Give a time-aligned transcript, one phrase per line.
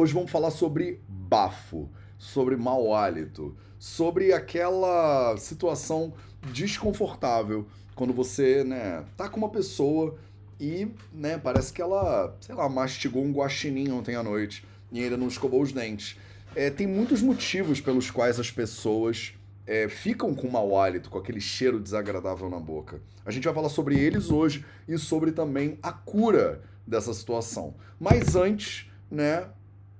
[0.00, 6.14] Hoje vamos falar sobre bafo, sobre mau hálito, sobre aquela situação
[6.52, 10.16] desconfortável quando você, né, tá com uma pessoa
[10.60, 15.16] e, né, parece que ela, sei lá, mastigou um guaxinim ontem à noite e ainda
[15.16, 16.16] não escovou os dentes.
[16.54, 19.34] É, tem muitos motivos pelos quais as pessoas
[19.66, 23.02] é, ficam com mau hálito, com aquele cheiro desagradável na boca.
[23.26, 27.74] A gente vai falar sobre eles hoje e sobre também a cura dessa situação.
[27.98, 29.48] Mas antes, né,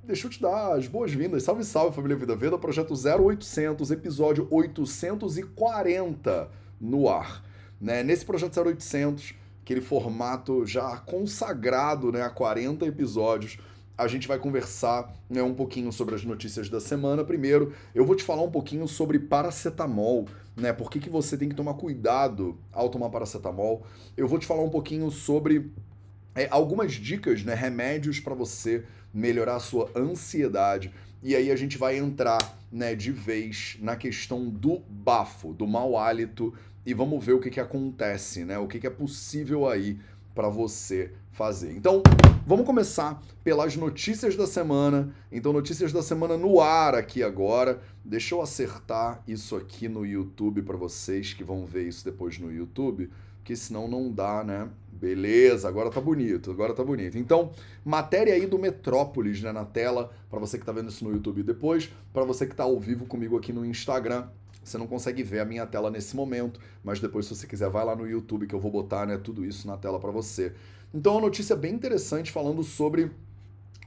[0.08, 1.42] Deixa eu te dar as boas-vindas.
[1.42, 6.48] Salve, salve, família Vida Veda, projeto 0800, episódio 840
[6.80, 7.44] no ar.
[7.78, 8.02] Né?
[8.02, 13.58] Nesse projeto 0800, aquele formato já consagrado né, a 40 episódios,
[13.98, 17.22] a gente vai conversar né, um pouquinho sobre as notícias da semana.
[17.22, 20.72] Primeiro, eu vou te falar um pouquinho sobre paracetamol, né?
[20.72, 23.84] Por que, que você tem que tomar cuidado ao tomar paracetamol.
[24.16, 25.70] Eu vou te falar um pouquinho sobre
[26.34, 30.92] é, algumas dicas, né, remédios para você melhorar a sua ansiedade.
[31.22, 32.38] E aí a gente vai entrar,
[32.70, 36.54] né, de vez na questão do bafo, do mau hálito
[36.86, 38.58] e vamos ver o que que acontece, né?
[38.58, 39.98] O que que é possível aí
[40.34, 41.72] para você fazer.
[41.72, 42.02] Então,
[42.46, 45.12] vamos começar pelas notícias da semana.
[45.30, 47.80] Então, notícias da semana no ar aqui agora.
[48.04, 52.52] Deixa eu acertar isso aqui no YouTube para vocês que vão ver isso depois no
[52.52, 54.68] YouTube, porque senão não dá, né?
[55.00, 57.16] Beleza, agora tá bonito, agora tá bonito.
[57.16, 57.52] Então,
[57.84, 61.44] matéria aí do Metrópolis né, na tela, para você que tá vendo isso no YouTube
[61.44, 64.26] depois, para você que tá ao vivo comigo aqui no Instagram.
[64.62, 67.84] Você não consegue ver a minha tela nesse momento, mas depois, se você quiser, vai
[67.84, 70.52] lá no YouTube que eu vou botar né, tudo isso na tela para você.
[70.92, 73.10] Então, uma notícia bem interessante falando sobre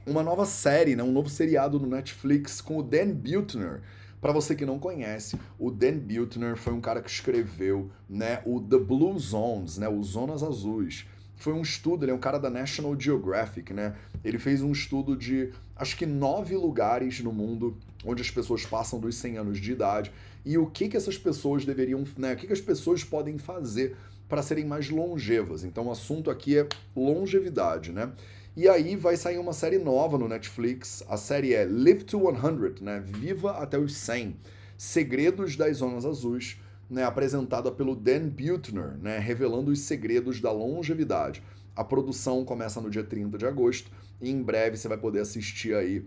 [0.06, 3.82] uma nova série, né, um novo seriado no Netflix com o Dan Buettner.
[4.22, 8.60] Para você que não conhece, o Dan Buettner foi um cara que escreveu, né, o
[8.60, 11.04] The Blue Zones, né, os Zonas Azuis.
[11.34, 13.96] Foi um estudo, ele é um cara da National Geographic, né?
[14.22, 19.00] Ele fez um estudo de acho que nove lugares no mundo onde as pessoas passam
[19.00, 20.12] dos 100 anos de idade
[20.44, 23.96] e o que que essas pessoas deveriam, né, o que que as pessoas podem fazer
[24.28, 25.64] para serem mais longevas.
[25.64, 28.12] Então o assunto aqui é longevidade, né?
[28.54, 31.02] E aí vai sair uma série nova no Netflix.
[31.08, 33.00] A série é Live to 100, né?
[33.00, 34.36] Viva até os 100.
[34.76, 36.60] Segredos das Zonas Azuis,
[36.90, 37.02] né?
[37.02, 39.18] Apresentada pelo Dan Buettner, né?
[39.18, 41.42] Revelando os segredos da longevidade.
[41.74, 45.74] A produção começa no dia 30 de agosto e em breve você vai poder assistir
[45.74, 46.04] aí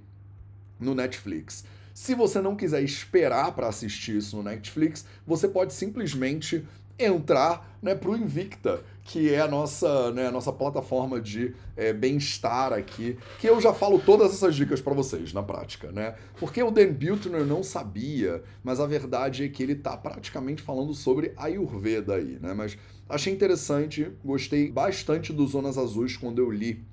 [0.79, 1.65] no Netflix.
[1.95, 6.63] Se você não quiser esperar para assistir isso no Netflix, você pode simplesmente
[6.97, 11.93] entrar né, para o Invicta, que é a nossa, né, a nossa plataforma de é,
[11.93, 16.15] bem-estar aqui, que eu já falo todas essas dicas para vocês na prática, né?
[16.39, 20.93] Porque o Dan Buettner não sabia, mas a verdade é que ele está praticamente falando
[20.95, 22.53] sobre Ayurveda aí, né?
[22.53, 26.83] Mas achei interessante, gostei bastante dos Zonas Azuis quando eu li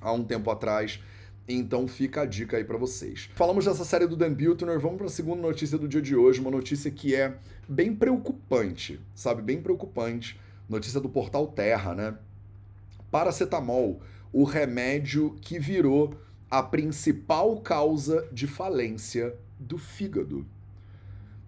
[0.00, 1.00] há um tempo atrás.
[1.48, 3.28] Então fica a dica aí para vocês.
[3.34, 6.40] Falamos dessa série do Dan Buettner, vamos para a segunda notícia do dia de hoje,
[6.40, 7.36] uma notícia que é
[7.68, 9.42] bem preocupante, sabe?
[9.42, 10.38] Bem preocupante.
[10.68, 12.16] Notícia do portal Terra, né?
[13.10, 14.00] Paracetamol,
[14.32, 16.14] o remédio que virou
[16.50, 20.46] a principal causa de falência do fígado.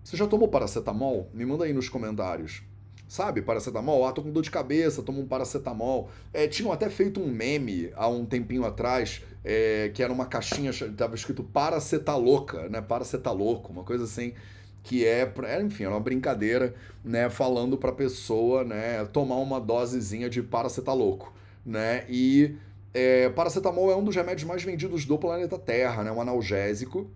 [0.03, 1.31] Você já tomou paracetamol?
[1.32, 2.62] Me manda aí nos comentários.
[3.06, 4.06] Sabe, paracetamol?
[4.06, 6.11] Ah, tô com dor de cabeça, tomo um paracetamol.
[6.32, 10.72] É, tinham até feito um meme há um tempinho atrás, é, que era uma caixinha,
[10.97, 12.81] tava escrito paracetaloca, né?
[12.81, 14.32] Paracetaloco, uma coisa assim,
[14.82, 16.75] que é, é enfim, era uma brincadeira,
[17.05, 17.28] né?
[17.28, 19.05] Falando pra pessoa, né?
[19.06, 21.34] Tomar uma dosezinha de paracetaloco,
[21.65, 22.06] né?
[22.09, 22.56] E
[22.94, 26.11] é, paracetamol é um dos remédios mais vendidos do planeta Terra, né?
[26.11, 27.11] Um analgésico.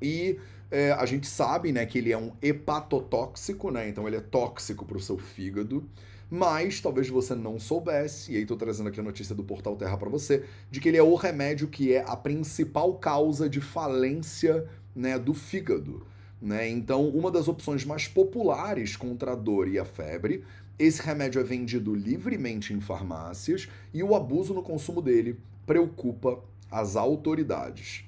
[0.00, 0.38] E
[0.70, 3.88] é, a gente sabe né, que ele é um hepatotóxico, né?
[3.88, 5.88] Então ele é tóxico para o seu fígado.
[6.34, 9.98] Mas talvez você não soubesse, e aí estou trazendo aqui a notícia do Portal Terra
[9.98, 14.66] para você, de que ele é o remédio que é a principal causa de falência
[14.96, 16.06] né, do fígado.
[16.40, 16.70] Né?
[16.70, 20.42] Então, uma das opções mais populares contra a dor e a febre,
[20.78, 26.96] esse remédio é vendido livremente em farmácias e o abuso no consumo dele preocupa as
[26.96, 28.06] autoridades.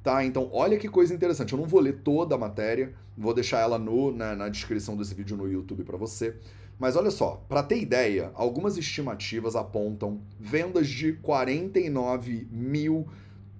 [0.00, 0.24] Tá?
[0.24, 1.52] Então, olha que coisa interessante.
[1.52, 5.12] Eu não vou ler toda a matéria, vou deixar ela no, na, na descrição desse
[5.12, 6.36] vídeo no YouTube para você.
[6.78, 13.06] Mas olha só, para ter ideia, algumas estimativas apontam vendas de 49 mil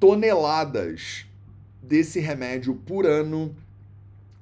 [0.01, 1.27] toneladas
[1.83, 3.55] desse remédio por ano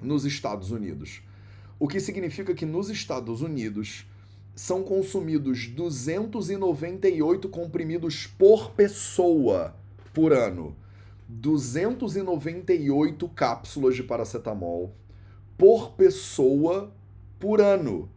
[0.01, 1.21] nos Estados Unidos.
[1.79, 4.05] O que significa que nos Estados Unidos
[4.55, 9.75] são consumidos 298 comprimidos por pessoa
[10.13, 10.75] por ano.
[11.27, 14.93] 298 cápsulas de paracetamol
[15.57, 16.93] por pessoa
[17.39, 18.09] por ano.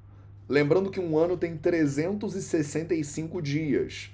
[0.48, 4.10] Lembrando que um ano tem 365 dias.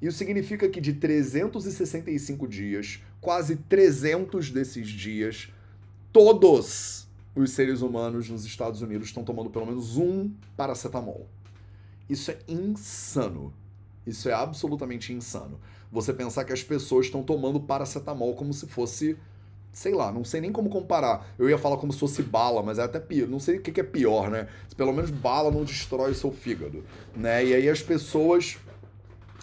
[0.00, 5.52] Isso significa que de 365 dias, quase 300 desses dias,
[6.12, 11.28] todos os seres humanos nos Estados Unidos estão tomando pelo menos um paracetamol.
[12.08, 13.52] Isso é insano.
[14.06, 15.58] Isso é absolutamente insano.
[15.90, 19.16] Você pensar que as pessoas estão tomando paracetamol como se fosse,
[19.72, 21.26] sei lá, não sei nem como comparar.
[21.38, 23.26] Eu ia falar como se fosse bala, mas é até pior.
[23.26, 24.46] Não sei o que é pior, né?
[24.76, 26.84] Pelo menos bala não destrói o seu fígado,
[27.16, 27.44] né?
[27.44, 28.58] E aí as pessoas,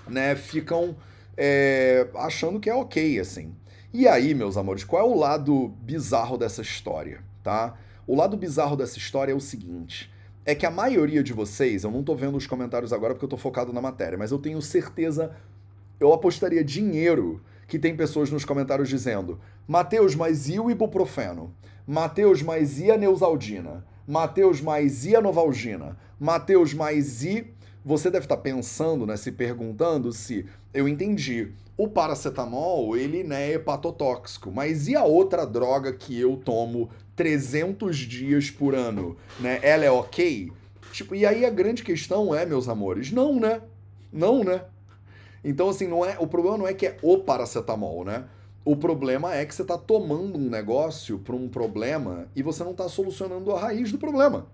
[0.07, 0.95] né, ficam
[1.35, 3.55] é, achando que é ok, assim.
[3.91, 7.75] E aí, meus amores, qual é o lado bizarro dessa história, tá?
[8.05, 10.11] O lado bizarro dessa história é o seguinte:
[10.45, 13.29] é que a maioria de vocês, eu não tô vendo os comentários agora porque eu
[13.29, 15.35] tô focado na matéria, mas eu tenho certeza,
[15.99, 21.53] eu apostaria dinheiro que tem pessoas nos comentários dizendo: Mateus, mas e o ibuprofeno?
[21.87, 23.85] Mateus, mas e a neusaldina?
[24.05, 25.95] Mateus, mas e a novalgina?
[26.19, 27.47] Mateus, mas e.
[27.85, 31.51] Você deve estar pensando, né, se perguntando se eu entendi.
[31.77, 37.95] O paracetamol, ele né, é hepatotóxico, mas e a outra droga que eu tomo 300
[37.95, 39.59] dias por ano, né?
[39.61, 40.51] Ela é ok?
[40.91, 43.61] Tipo, e aí a grande questão é, meus amores, não, né?
[44.11, 44.63] Não, né?
[45.43, 48.25] Então, assim, não é, o problema não é que é o paracetamol, né?
[48.65, 52.71] O problema é que você está tomando um negócio para um problema e você não
[52.71, 54.47] está solucionando a raiz do problema.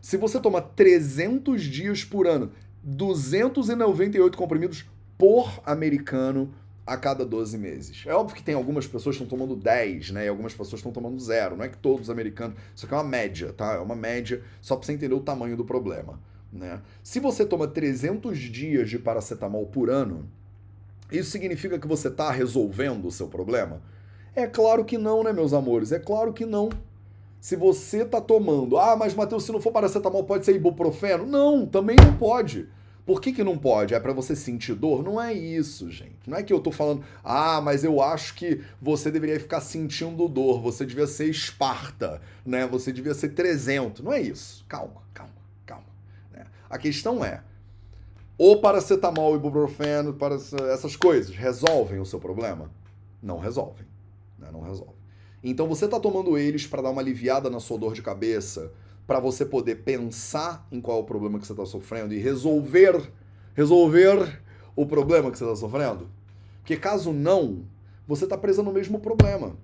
[0.00, 2.50] Se você toma 300 dias por ano,
[2.82, 4.84] 298 comprimidos
[5.16, 6.52] por americano,
[6.86, 8.04] a cada 12 meses.
[8.06, 10.26] É óbvio que tem algumas pessoas que estão tomando 10, né?
[10.26, 11.56] E algumas pessoas estão tomando zero.
[11.56, 12.56] Não é que todos os americanos.
[12.74, 13.74] Isso aqui é uma média, tá?
[13.74, 16.18] É uma média só para você entender o tamanho do problema.
[16.52, 16.80] Né?
[17.02, 20.28] Se você toma 300 dias de paracetamol por ano,
[21.10, 23.80] isso significa que você está resolvendo o seu problema?
[24.34, 25.92] É claro que não, né, meus amores?
[25.92, 26.68] É claro que não.
[27.40, 31.26] Se você está tomando, ah, mas Matheus, se não for paracetamol, pode ser ibuprofeno?
[31.26, 32.68] Não, também não pode.
[33.04, 33.94] Por que, que não pode?
[33.94, 35.02] É para você sentir dor?
[35.02, 36.30] Não é isso, gente.
[36.30, 40.28] Não é que eu tô falando, ah, mas eu acho que você deveria ficar sentindo
[40.28, 42.66] dor, você devia ser Esparta, né?
[42.68, 44.04] Você devia ser 300.
[44.04, 44.64] Não é isso.
[44.68, 45.41] Calma, calma?
[46.72, 47.42] A questão é,
[48.38, 52.70] o paracetamol, ibuprofeno, para essas coisas resolvem o seu problema?
[53.22, 53.86] Não resolvem.
[54.38, 54.48] Né?
[54.50, 54.96] Não resolvem.
[55.44, 58.72] Então você tá tomando eles para dar uma aliviada na sua dor de cabeça,
[59.06, 63.12] para você poder pensar em qual é o problema que você está sofrendo e resolver,
[63.54, 64.40] resolver
[64.74, 66.08] o problema que você está sofrendo?
[66.60, 67.66] Porque caso não,
[68.08, 69.58] você está preso no mesmo problema.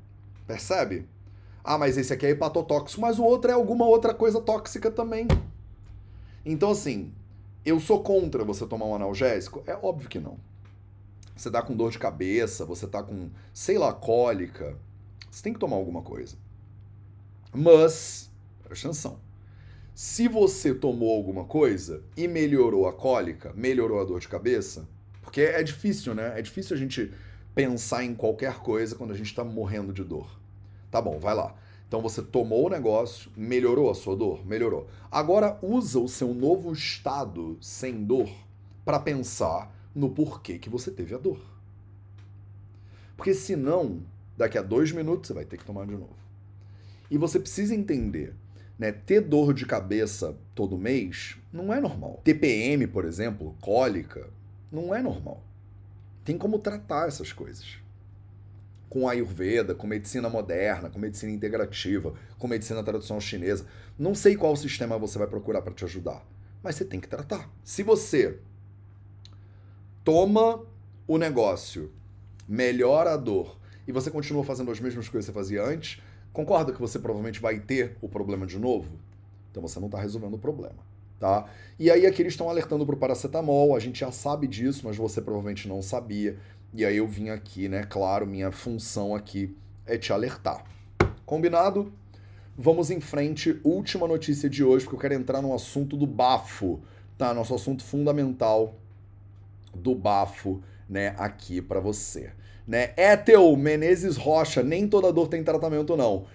[0.46, 1.08] Percebe?
[1.64, 5.26] Ah, mas esse aqui é hepatotóxico, mas o outro é alguma outra coisa tóxica também.
[6.50, 7.12] Então, assim,
[7.62, 9.62] eu sou contra você tomar um analgésico?
[9.66, 10.38] É óbvio que não.
[11.36, 14.74] Você tá com dor de cabeça, você tá com, sei lá, cólica.
[15.30, 16.36] Você tem que tomar alguma coisa.
[17.54, 18.30] Mas,
[18.64, 19.20] presta atenção.
[19.94, 24.88] Se você tomou alguma coisa e melhorou a cólica, melhorou a dor de cabeça,
[25.20, 26.32] porque é difícil, né?
[26.34, 27.12] É difícil a gente
[27.54, 30.30] pensar em qualquer coisa quando a gente está morrendo de dor.
[30.90, 31.54] Tá bom, vai lá.
[31.88, 34.46] Então você tomou o negócio, melhorou a sua dor?
[34.46, 34.86] Melhorou.
[35.10, 38.28] Agora usa o seu novo estado sem dor
[38.84, 41.40] para pensar no porquê que você teve a dor.
[43.16, 44.02] Porque senão,
[44.36, 46.16] daqui a dois minutos você vai ter que tomar de novo.
[47.10, 48.34] E você precisa entender
[48.78, 52.20] né, ter dor de cabeça todo mês não é normal.
[52.22, 54.28] TPM, por exemplo, cólica,
[54.70, 55.42] não é normal.
[56.24, 57.78] Tem como tratar essas coisas.
[58.88, 63.66] Com Ayurveda, com medicina moderna, com medicina integrativa, com medicina tradicional chinesa.
[63.98, 66.24] Não sei qual sistema você vai procurar para te ajudar,
[66.62, 67.50] mas você tem que tratar.
[67.62, 68.38] Se você
[70.04, 70.64] toma
[71.06, 71.92] o negócio,
[72.48, 76.00] melhora a dor e você continua fazendo as mesmas coisas que você fazia antes,
[76.38, 78.96] Concorda que você provavelmente vai ter o problema de novo?
[79.50, 80.76] Então você não está resolvendo o problema,
[81.18, 81.46] tá?
[81.78, 84.96] E aí aqui eles estão alertando para o paracetamol, a gente já sabe disso, mas
[84.96, 86.38] você provavelmente não sabia.
[86.72, 87.84] E aí eu vim aqui, né?
[87.84, 89.56] Claro, minha função aqui
[89.86, 90.64] é te alertar.
[91.24, 91.92] Combinado?
[92.56, 96.80] Vamos em frente, última notícia de hoje, porque eu quero entrar no assunto do bafo,
[97.16, 97.32] tá?
[97.32, 98.74] Nosso assunto fundamental
[99.72, 102.32] do bafo, né, aqui para você
[102.68, 102.92] né?
[102.98, 106.26] Étel Menezes Rocha, nem toda dor tem tratamento, não.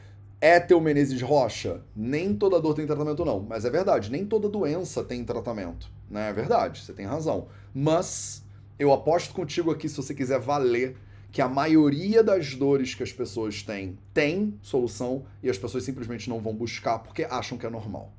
[0.41, 3.39] Étel Menezes Rocha, nem toda dor tem tratamento, não.
[3.39, 5.91] Mas é verdade, nem toda doença tem tratamento.
[6.09, 6.29] Né?
[6.29, 7.47] É verdade, você tem razão.
[7.71, 8.42] Mas
[8.77, 10.95] eu aposto contigo aqui, se você quiser valer,
[11.31, 16.29] que a maioria das dores que as pessoas têm tem solução e as pessoas simplesmente
[16.29, 18.13] não vão buscar porque acham que é normal.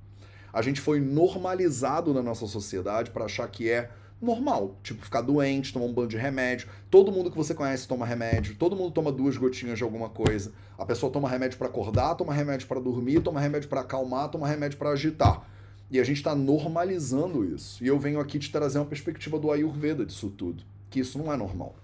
[0.52, 4.76] A gente foi normalizado na nossa sociedade para achar que é normal.
[4.82, 6.68] Tipo, ficar doente, tomar um banho de remédio.
[6.90, 8.56] Todo mundo que você conhece toma remédio.
[8.56, 10.52] Todo mundo toma duas gotinhas de alguma coisa.
[10.78, 14.48] A pessoa toma remédio para acordar, toma remédio para dormir, toma remédio para acalmar, toma
[14.48, 15.44] remédio para agitar.
[15.90, 17.82] E a gente está normalizando isso.
[17.84, 20.62] E eu venho aqui te trazer uma perspectiva do Ayurveda disso tudo.
[20.90, 21.74] Que isso não é normal.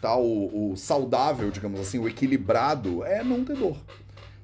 [0.00, 0.16] tá?
[0.16, 3.76] O, o saudável, digamos assim, o equilibrado é não ter dor.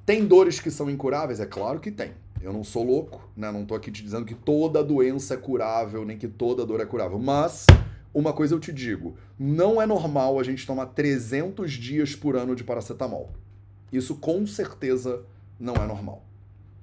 [0.05, 1.39] Tem dores que são incuráveis?
[1.39, 2.11] É claro que tem.
[2.41, 3.51] Eu não sou louco, né?
[3.51, 6.85] Não tô aqui te dizendo que toda doença é curável, nem que toda dor é
[6.85, 7.19] curável.
[7.19, 7.67] Mas
[8.11, 12.55] uma coisa eu te digo, não é normal a gente tomar 300 dias por ano
[12.55, 13.29] de paracetamol.
[13.93, 15.21] Isso com certeza
[15.59, 16.25] não é normal.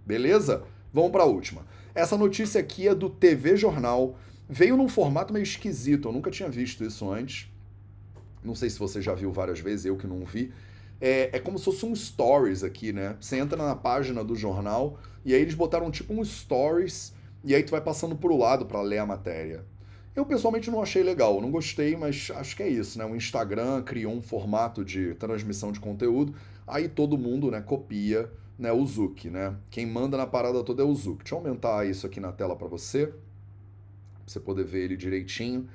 [0.07, 0.63] Beleza?
[0.93, 1.63] Vamos para a última.
[1.99, 4.17] Essa notícia aqui é do TV Jornal.
[4.49, 7.51] Veio num formato meio esquisito, eu nunca tinha visto isso antes.
[8.41, 10.53] Não sei se você já viu várias vezes, eu que não vi.
[11.01, 13.17] É, é como se fosse um stories aqui, né?
[13.21, 17.13] Você entra na página do jornal e aí eles botaram tipo um stories
[17.43, 19.65] e aí tu vai passando pro lado para ler a matéria.
[20.15, 23.05] Eu pessoalmente não achei legal, não gostei, mas acho que é isso, né?
[23.07, 26.33] O Instagram criou um formato de transmissão de conteúdo,
[26.65, 29.55] aí todo mundo, né, copia, né, o Zuki, né?
[29.71, 31.23] Quem manda na parada toda é o Zuki.
[31.23, 33.17] Deixa eu aumentar isso aqui na tela para você, pra
[34.27, 35.69] você poder ver ele direitinho.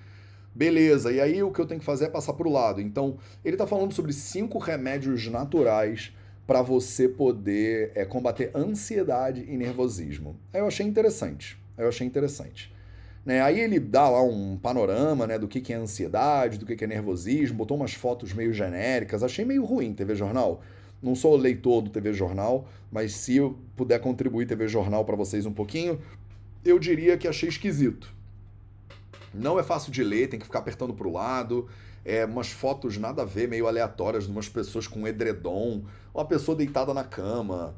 [0.54, 2.80] Beleza, e aí o que eu tenho que fazer é passar para o lado.
[2.82, 6.14] Então, ele está falando sobre cinco remédios naturais
[6.46, 10.36] para você poder é, combater ansiedade e nervosismo.
[10.54, 11.58] Aí eu achei interessante.
[11.78, 12.72] Aí eu achei interessante.
[13.26, 13.42] Né?
[13.42, 16.84] Aí ele dá lá um panorama né, do que, que é ansiedade, do que, que
[16.84, 19.24] é nervosismo, botou umas fotos meio genéricas.
[19.24, 20.62] Achei meio ruim TV Jornal.
[21.04, 25.46] Não sou leitor do TV Jornal, mas se eu puder contribuir TV Jornal para vocês
[25.46, 26.00] um pouquinho,
[26.64, 28.10] eu diria que achei esquisito.
[29.34, 31.68] Não é fácil de ler, tem que ficar apertando para o lado.
[32.06, 35.84] É, umas fotos nada a ver, meio aleatórias, de umas pessoas com edredom,
[36.14, 37.76] uma pessoa deitada na cama.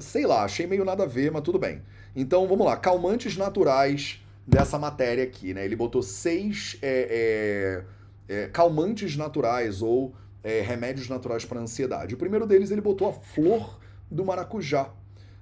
[0.00, 1.82] Sei lá, achei meio nada a ver, mas tudo bem.
[2.16, 5.64] Então vamos lá, calmantes naturais dessa matéria aqui, né?
[5.64, 7.84] Ele botou seis é,
[8.28, 10.14] é, é calmantes naturais ou
[10.46, 12.14] é, remédios naturais para ansiedade.
[12.14, 13.78] O primeiro deles ele botou a flor
[14.10, 14.92] do maracujá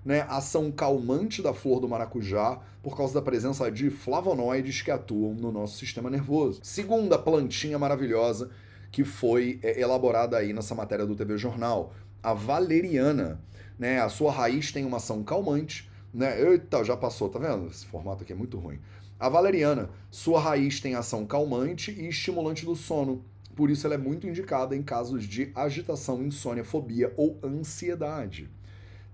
[0.04, 5.32] né, ação calmante da flor do maracujá por causa da presença de flavonoides que atuam
[5.32, 6.61] no nosso sistema nervoso.
[6.62, 8.50] Segunda plantinha maravilhosa
[8.92, 11.92] que foi é, elaborada aí nessa matéria do TV Jornal,
[12.23, 13.40] a valeriana.
[13.76, 16.40] Né, a sua raiz tem uma ação calmante, né?
[16.40, 17.66] Eita, já passou, tá vendo?
[17.66, 18.78] Esse formato aqui é muito ruim.
[19.18, 23.25] A valeriana, sua raiz tem ação calmante e estimulante do sono.
[23.54, 28.50] Por isso ela é muito indicada em casos de agitação, insônia, fobia ou ansiedade.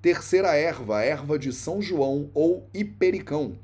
[0.00, 3.59] Terceira erva, erva de São João ou hipericão.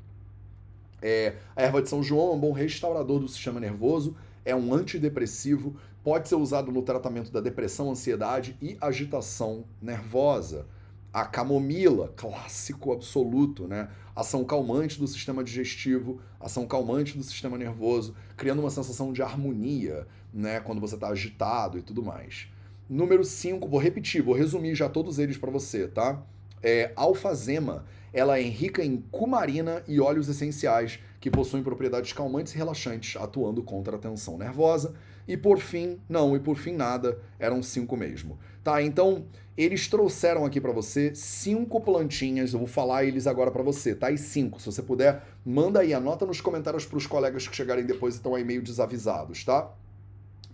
[1.01, 4.15] É, a erva de São João é um bom restaurador do sistema nervoso,
[4.45, 10.65] é um antidepressivo, pode ser usado no tratamento da depressão, ansiedade e agitação nervosa.
[11.17, 13.89] A camomila, clássico absoluto, né?
[14.15, 20.05] Ação calmante do sistema digestivo, ação calmante do sistema nervoso, criando uma sensação de harmonia,
[20.31, 20.59] né?
[20.59, 22.47] Quando você está agitado e tudo mais.
[22.87, 26.21] Número 5, vou repetir, vou resumir já todos eles para você, tá?
[26.61, 32.57] É, alfazema, ela é rica em cumarina e óleos essenciais que possuem propriedades calmantes e
[32.57, 34.93] relaxantes, atuando contra a tensão nervosa.
[35.27, 38.39] E por fim, não, e por fim nada, eram cinco mesmo.
[38.63, 39.25] Tá, então
[39.57, 44.11] eles trouxeram aqui para você cinco plantinhas, eu vou falar eles agora para você, tá?
[44.11, 47.85] E cinco, se você puder, manda aí, anota nos comentários para os colegas que chegarem
[47.85, 49.71] depois e estão aí meio desavisados, tá?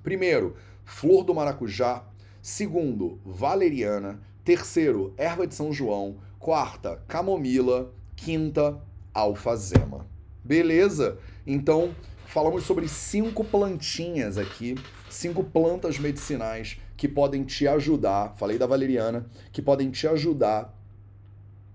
[0.02, 2.06] Primeiro, flor do maracujá,
[2.44, 4.20] Segundo, valeriana.
[4.44, 6.18] Terceiro, erva de São João.
[6.38, 7.94] Quarta, camomila.
[8.18, 8.82] Quinta,
[9.14, 10.06] alfazema.
[10.44, 11.18] Beleza?
[11.48, 14.76] Então, falamos sobre cinco plantinhas aqui,
[15.10, 18.34] cinco plantas medicinais que podem te ajudar.
[18.38, 20.74] Falei da valeriana, que podem te ajudar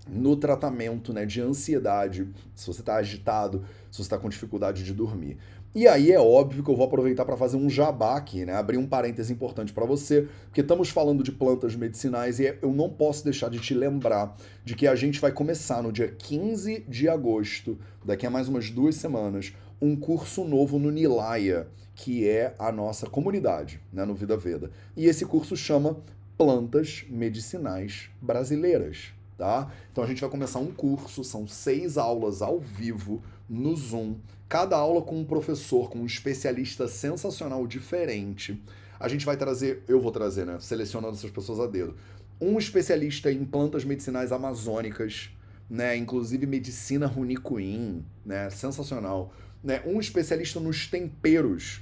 [0.09, 4.95] no tratamento né, de ansiedade, se você está agitado, se você está com dificuldade de
[4.95, 5.37] dormir.
[5.75, 8.55] E aí é óbvio que eu vou aproveitar para fazer um jabá aqui, né?
[8.55, 12.89] Abrir um parêntese importante para você, porque estamos falando de plantas medicinais e eu não
[12.89, 17.07] posso deixar de te lembrar de que a gente vai começar no dia 15 de
[17.07, 22.71] agosto, daqui a mais umas duas semanas, um curso novo no Nilaya, que é a
[22.71, 24.71] nossa comunidade, né, no Vida Veda.
[24.97, 25.99] E esse curso chama
[26.37, 29.73] Plantas Medicinais Brasileiras, tá?
[29.91, 34.17] Então a gente vai começar um curso, são seis aulas ao vivo no Zoom
[34.49, 38.59] Cada aula com um professor, com um especialista sensacional diferente.
[38.99, 40.57] A gente vai trazer, eu vou trazer, né?
[40.59, 41.95] Selecionando essas pessoas a dedo.
[42.41, 45.29] Um especialista em plantas medicinais amazônicas,
[45.69, 45.95] né?
[45.99, 48.49] Inclusive medicina runicuim, né?
[48.49, 49.35] Sensacional.
[49.63, 49.83] Né?
[49.85, 51.81] Um especialista nos temperos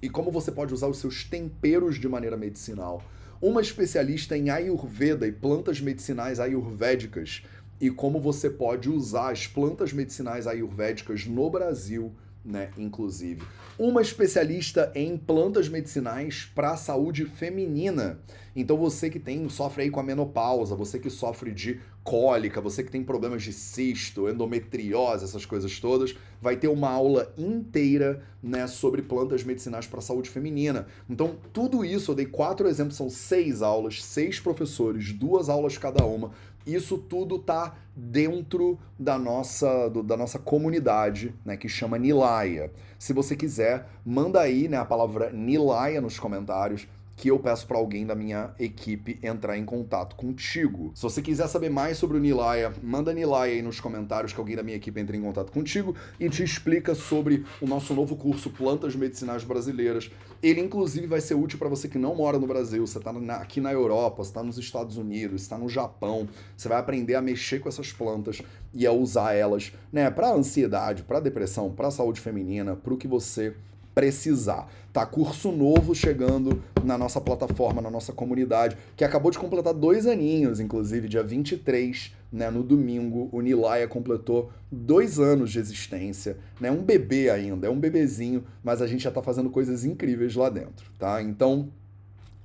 [0.00, 3.02] e como você pode usar os seus temperos de maneira medicinal.
[3.40, 7.42] Uma especialista em Ayurveda e plantas medicinais ayurvédicas
[7.80, 12.12] e como você pode usar as plantas medicinais ayurvédicas no Brasil,
[12.44, 13.42] né, inclusive.
[13.78, 18.20] Uma especialista em plantas medicinais para a saúde feminina.
[18.54, 22.84] Então você que tem sofre aí com a menopausa, você que sofre de cólica, você
[22.84, 28.66] que tem problemas de cisto, endometriose, essas coisas todas, vai ter uma aula inteira né,
[28.66, 30.86] sobre plantas medicinais para a saúde feminina.
[31.08, 36.04] Então, tudo isso, eu dei quatro exemplos, são seis aulas, seis professores, duas aulas cada
[36.04, 36.30] uma.
[36.66, 42.70] Isso tudo tá dentro da nossa, do, da nossa comunidade, né, que chama Nilaya.
[42.98, 47.78] Se você quiser, manda aí né, a palavra Nilaya nos comentários que eu peço para
[47.78, 50.90] alguém da minha equipe entrar em contato contigo.
[50.94, 54.56] Se você quiser saber mais sobre o Nilaya, manda Nilaya aí nos comentários que alguém
[54.56, 58.50] da minha equipe entre em contato contigo e te explica sobre o nosso novo curso
[58.50, 60.10] Plantas Medicinais Brasileiras.
[60.44, 63.62] Ele, inclusive, vai ser útil para você que não mora no Brasil, você está aqui
[63.62, 66.28] na Europa, você está nos Estados Unidos, está no Japão.
[66.54, 68.42] Você vai aprender a mexer com essas plantas
[68.74, 73.08] e a usar elas né, para ansiedade, para depressão, para saúde feminina, para o que
[73.08, 73.54] você
[73.94, 74.68] precisar.
[74.92, 80.06] Tá curso novo chegando na nossa plataforma, na nossa comunidade, que acabou de completar dois
[80.06, 86.70] aninhos, inclusive, dia 23, né, no domingo, o Nilaya completou dois anos de existência, né,
[86.70, 90.48] um bebê ainda, é um bebezinho, mas a gente já tá fazendo coisas incríveis lá
[90.48, 91.22] dentro, tá?
[91.22, 91.68] Então,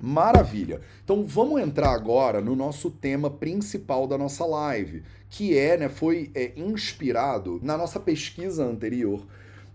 [0.01, 0.79] Maravilha.
[1.03, 6.31] Então vamos entrar agora no nosso tema principal da nossa live, que é, né, foi
[6.33, 9.27] é, inspirado na nossa pesquisa anterior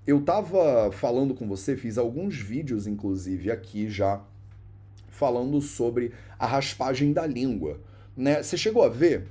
[0.07, 4.23] eu tava falando com você, fiz alguns vídeos, inclusive, aqui já,
[5.09, 7.81] falando sobre a raspagem da língua.
[8.17, 8.43] Né?
[8.43, 9.27] Você chegou a ver?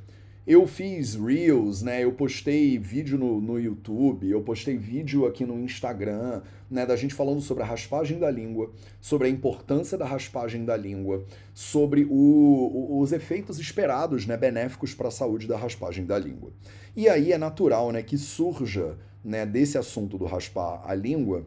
[0.45, 2.03] Eu fiz Reels, né?
[2.03, 6.85] Eu postei vídeo no, no YouTube, eu postei vídeo aqui no Instagram, né?
[6.85, 11.23] Da gente falando sobre a raspagem da língua, sobre a importância da raspagem da língua,
[11.53, 14.35] sobre o, o, os efeitos esperados, né?
[14.35, 16.51] Benéficos para a saúde da raspagem da língua.
[16.93, 18.03] E aí é natural, né?
[18.03, 21.45] Que surja né, desse assunto do raspar a língua,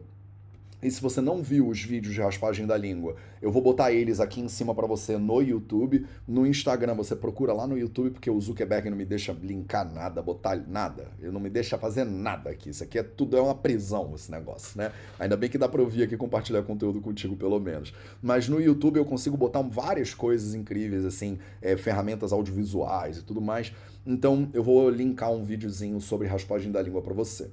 [0.81, 4.19] e se você não viu os vídeos de raspagem da língua, eu vou botar eles
[4.19, 6.05] aqui em cima para você no YouTube.
[6.27, 10.21] No Instagram, você procura lá no YouTube, porque o Zuckerberg não me deixa linkar nada,
[10.21, 11.07] botar nada.
[11.19, 12.69] Ele não me deixa fazer nada aqui.
[12.69, 14.91] Isso aqui é tudo, é uma prisão esse negócio, né?
[15.17, 17.91] Ainda bem que dá pra eu vir aqui compartilhar conteúdo contigo, pelo menos.
[18.21, 23.41] Mas no YouTube eu consigo botar várias coisas incríveis, assim, é, ferramentas audiovisuais e tudo
[23.41, 23.73] mais.
[24.05, 27.49] Então eu vou linkar um videozinho sobre raspagem da língua para você.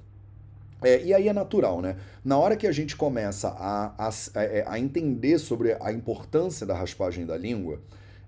[0.85, 1.97] É, e aí é natural, né?
[2.25, 4.11] Na hora que a gente começa a, a,
[4.43, 7.81] é, a entender sobre a importância da raspagem da língua,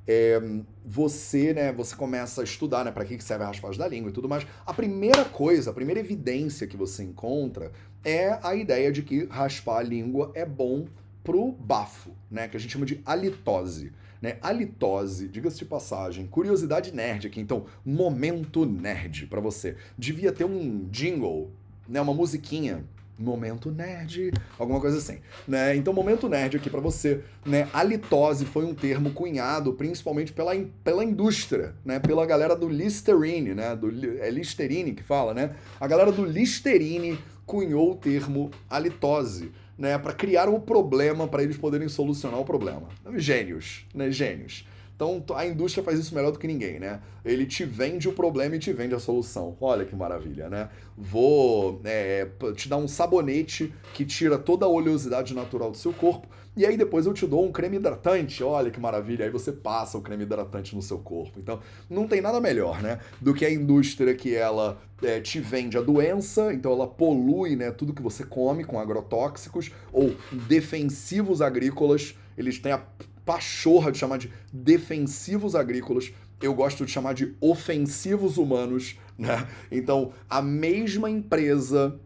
[0.07, 0.41] é,
[0.85, 4.13] você, né, você começa a estudar, né, para que serve a raspagem da língua e
[4.13, 4.47] tudo mais.
[4.65, 7.73] A primeira coisa, a primeira evidência que você encontra
[8.05, 10.87] é a ideia de que raspar a língua é bom
[11.25, 13.93] pro bafo, né, que a gente chama de halitose.
[14.23, 14.39] Né?
[14.41, 19.77] Halitose, diga-se de passagem, curiosidade nerd aqui, então, momento nerd para você.
[19.99, 21.53] Devia ter um jingle
[21.89, 22.85] né, uma musiquinha
[23.19, 25.75] Momento nerd, alguma coisa assim, né?
[25.75, 27.67] Então, momento nerd aqui para você, né?
[27.73, 30.53] A litose foi um termo cunhado principalmente pela,
[30.85, 31.99] pela indústria, né?
[31.99, 33.75] Pela galera do Listerine, né?
[33.75, 33.89] Do,
[34.21, 35.53] é Listerine que fala, né?
[35.81, 39.97] A galera do Listerine cunhou o termo halitose, né?
[39.97, 42.89] Para criar um problema para eles poderem solucionar o problema.
[43.15, 44.11] Gênios, né?
[44.11, 44.67] Gênios.
[44.97, 47.01] Então a indústria faz isso melhor do que ninguém, né?
[47.23, 49.55] Ele te vende o problema e te vende a solução.
[49.61, 50.71] Olha que maravilha, né?
[50.97, 56.27] Vou é, te dar um sabonete que tira toda a oleosidade natural do seu corpo.
[56.57, 59.99] E aí depois eu te dou um creme hidratante, olha que maravilha, aí você passa
[59.99, 61.39] o creme hidratante no seu corpo.
[61.39, 65.77] Então, não tem nada melhor, né, do que a indústria que ela é, te vende
[65.77, 70.17] a doença, então ela polui, né, tudo que você come com agrotóxicos ou
[70.49, 72.17] defensivos agrícolas.
[72.39, 72.83] Eles têm a
[73.27, 79.47] pachorra de chamar de defensivos agrícolas, eu gosto de chamar de ofensivos humanos, né?
[79.71, 81.99] Então, a mesma empresa,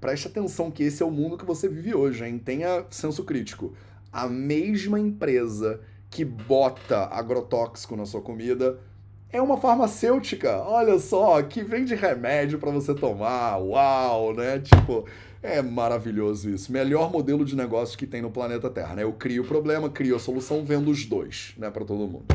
[0.00, 2.38] preste atenção que esse é o mundo que você vive hoje, hein?
[2.38, 3.74] Tenha senso crítico.
[4.12, 8.78] A mesma empresa que bota agrotóxico na sua comida
[9.32, 14.58] é uma farmacêutica, olha só, que vende remédio para você tomar, uau, né?
[14.58, 15.06] Tipo,
[15.40, 16.72] é maravilhoso isso.
[16.72, 19.04] Melhor modelo de negócio que tem no planeta Terra, né?
[19.04, 22.26] Eu crio o problema, crio a solução, vendo os dois, né, para todo mundo.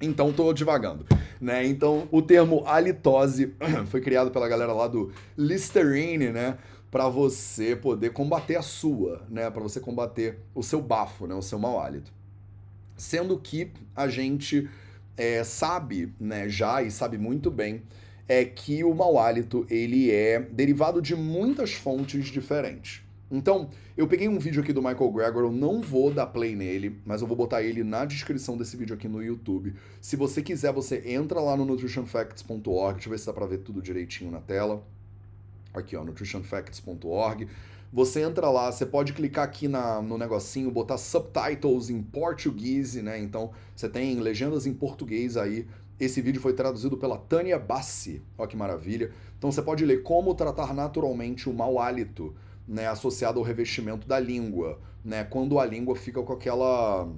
[0.00, 1.06] Então, tô divagando,
[1.40, 1.64] né?
[1.66, 3.54] Então, o termo halitose
[3.86, 6.58] foi criado pela galera lá do Listerine, né?
[6.90, 9.50] Para você poder combater a sua, né?
[9.50, 11.34] Para você combater o seu bafo, né?
[11.34, 12.12] O seu mau hálito.
[12.96, 14.68] Sendo que a gente
[15.18, 16.48] é, sabe, né?
[16.48, 17.82] Já e sabe muito bem
[18.28, 23.02] é que o mau hálito ele é derivado de muitas fontes diferentes.
[23.30, 26.98] Então, eu peguei um vídeo aqui do Michael Gregor, eu não vou dar play nele,
[27.04, 29.74] mas eu vou botar ele na descrição desse vídeo aqui no YouTube.
[30.00, 33.58] Se você quiser, você entra lá no nutritionfacts.org, deixa eu ver se dá pra ver
[33.58, 34.82] tudo direitinho na tela.
[35.74, 37.48] Aqui, ó, nutritionfacts.org.
[37.92, 43.18] Você entra lá, você pode clicar aqui na, no negocinho, botar subtitles em português, né?
[43.18, 45.66] Então, você tem legendas em português aí
[45.98, 48.22] Esse vídeo foi traduzido pela Tânia Bassi.
[48.36, 49.10] Olha que maravilha.
[49.36, 52.34] Então você pode ler como tratar naturalmente o mau hálito,
[52.66, 57.08] né, associado ao revestimento da língua, né, quando a língua fica com aquela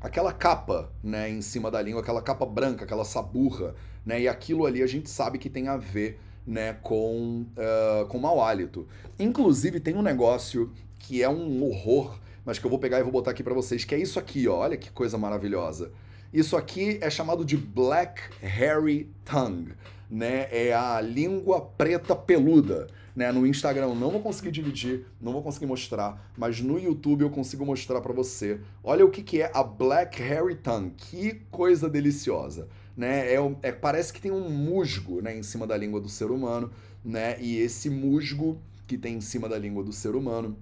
[0.00, 4.66] aquela capa, né, em cima da língua, aquela capa branca, aquela saburra, né, e aquilo
[4.66, 8.86] ali a gente sabe que tem a ver, né, com uh, com mau hálito.
[9.18, 13.12] Inclusive tem um negócio que é um horror, mas que eu vou pegar e vou
[13.12, 15.90] botar aqui para vocês, que é isso aqui, ó, olha que coisa maravilhosa.
[16.32, 19.72] Isso aqui é chamado de Black Hairy Tongue,
[20.10, 20.48] né?
[20.50, 22.88] É a língua preta peluda.
[23.14, 27.22] Né, no Instagram eu não vou conseguir dividir, não vou conseguir mostrar, mas no YouTube
[27.22, 28.60] eu consigo mostrar para você.
[28.84, 33.34] Olha o que, que é a Black Hairy Tongue, que coisa deliciosa, né?
[33.34, 36.70] É, é, parece que tem um musgo, né, em cima da língua do ser humano,
[37.04, 37.36] né?
[37.40, 40.56] E esse musgo que tem em cima da língua do ser humano,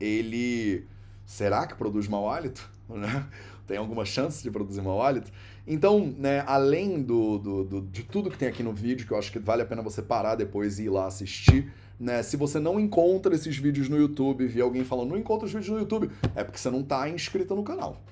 [0.00, 0.86] ele
[1.26, 3.26] será que produz mau hálito, né?
[3.66, 5.30] tem alguma chance de produzir mau hálito.
[5.66, 9.18] Então, né, além do, do, do, de tudo que tem aqui no vídeo, que eu
[9.18, 12.22] acho que vale a pena você parar depois e ir lá assistir, né?
[12.22, 15.70] Se você não encontra esses vídeos no YouTube, vi alguém falando, não encontra os vídeos
[15.70, 18.02] no YouTube, é porque você não está inscrito no canal.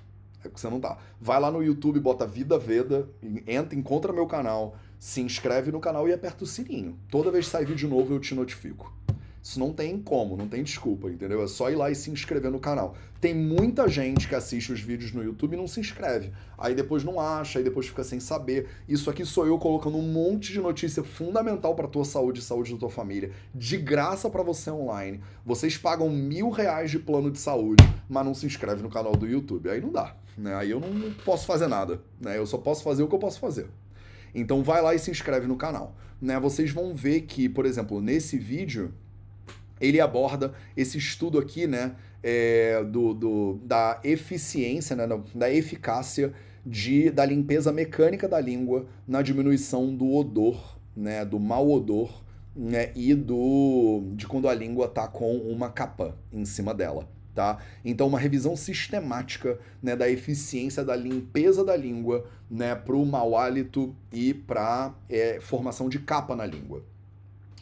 [0.41, 0.99] É porque você não tá.
[1.21, 3.09] Vai lá no YouTube, bota Vida Veda,
[3.47, 6.99] entra, encontra meu canal, se inscreve no canal e aperta o sininho.
[7.11, 8.93] Toda vez que sair vídeo novo, eu te notifico.
[9.43, 11.43] Isso não tem como, não tem desculpa, entendeu?
[11.43, 12.95] É só ir lá e se inscrever no canal.
[13.19, 16.31] Tem muita gente que assiste os vídeos no YouTube e não se inscreve.
[16.59, 18.69] Aí depois não acha, aí depois fica sem saber.
[18.87, 22.75] Isso aqui sou eu colocando um monte de notícia fundamental para tua saúde e saúde
[22.75, 23.33] da tua família.
[23.55, 25.23] De graça para você online.
[25.45, 29.27] Vocês pagam mil reais de plano de saúde, mas não se inscreve no canal do
[29.27, 29.71] YouTube.
[29.71, 30.20] Aí não dá.
[30.41, 30.55] Né?
[30.55, 32.01] Aí eu não posso fazer nada.
[32.21, 32.39] Né?
[32.39, 33.67] Eu só posso fazer o que eu posso fazer.
[34.35, 35.95] Então vai lá e se inscreve no canal.
[36.21, 36.39] Né?
[36.41, 38.93] Vocês vão ver que, por exemplo, nesse vídeo
[39.81, 47.11] ele aborda esse estudo aqui, né, é, do, do, da eficiência, né, da eficácia de,
[47.11, 52.23] da limpeza mecânica da língua na diminuição do odor, né, do mau odor,
[52.55, 57.09] né, e do de quando a língua está com uma capa em cima dela.
[57.41, 57.57] Tá?
[57.83, 63.35] Então, uma revisão sistemática né, da eficiência da limpeza da língua né, para o mau
[63.35, 66.85] hálito e para é, formação de capa na língua.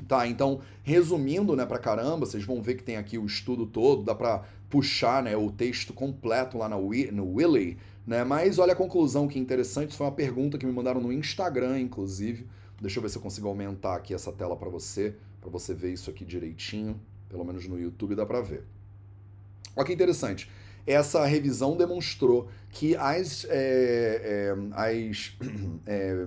[0.09, 4.03] Tá, então, resumindo, né, pra caramba, vocês vão ver que tem aqui o estudo todo,
[4.03, 6.81] dá pra puxar, né, o texto completo lá no,
[7.13, 11.01] no Willy, né, mas olha a conclusão que interessante, foi uma pergunta que me mandaram
[11.01, 12.49] no Instagram, inclusive,
[12.81, 15.93] deixa eu ver se eu consigo aumentar aqui essa tela para você, para você ver
[15.93, 18.65] isso aqui direitinho, pelo menos no YouTube dá pra ver.
[19.77, 20.51] Olha que interessante,
[20.87, 25.37] essa revisão demonstrou que as, é, é, as
[25.87, 26.27] é,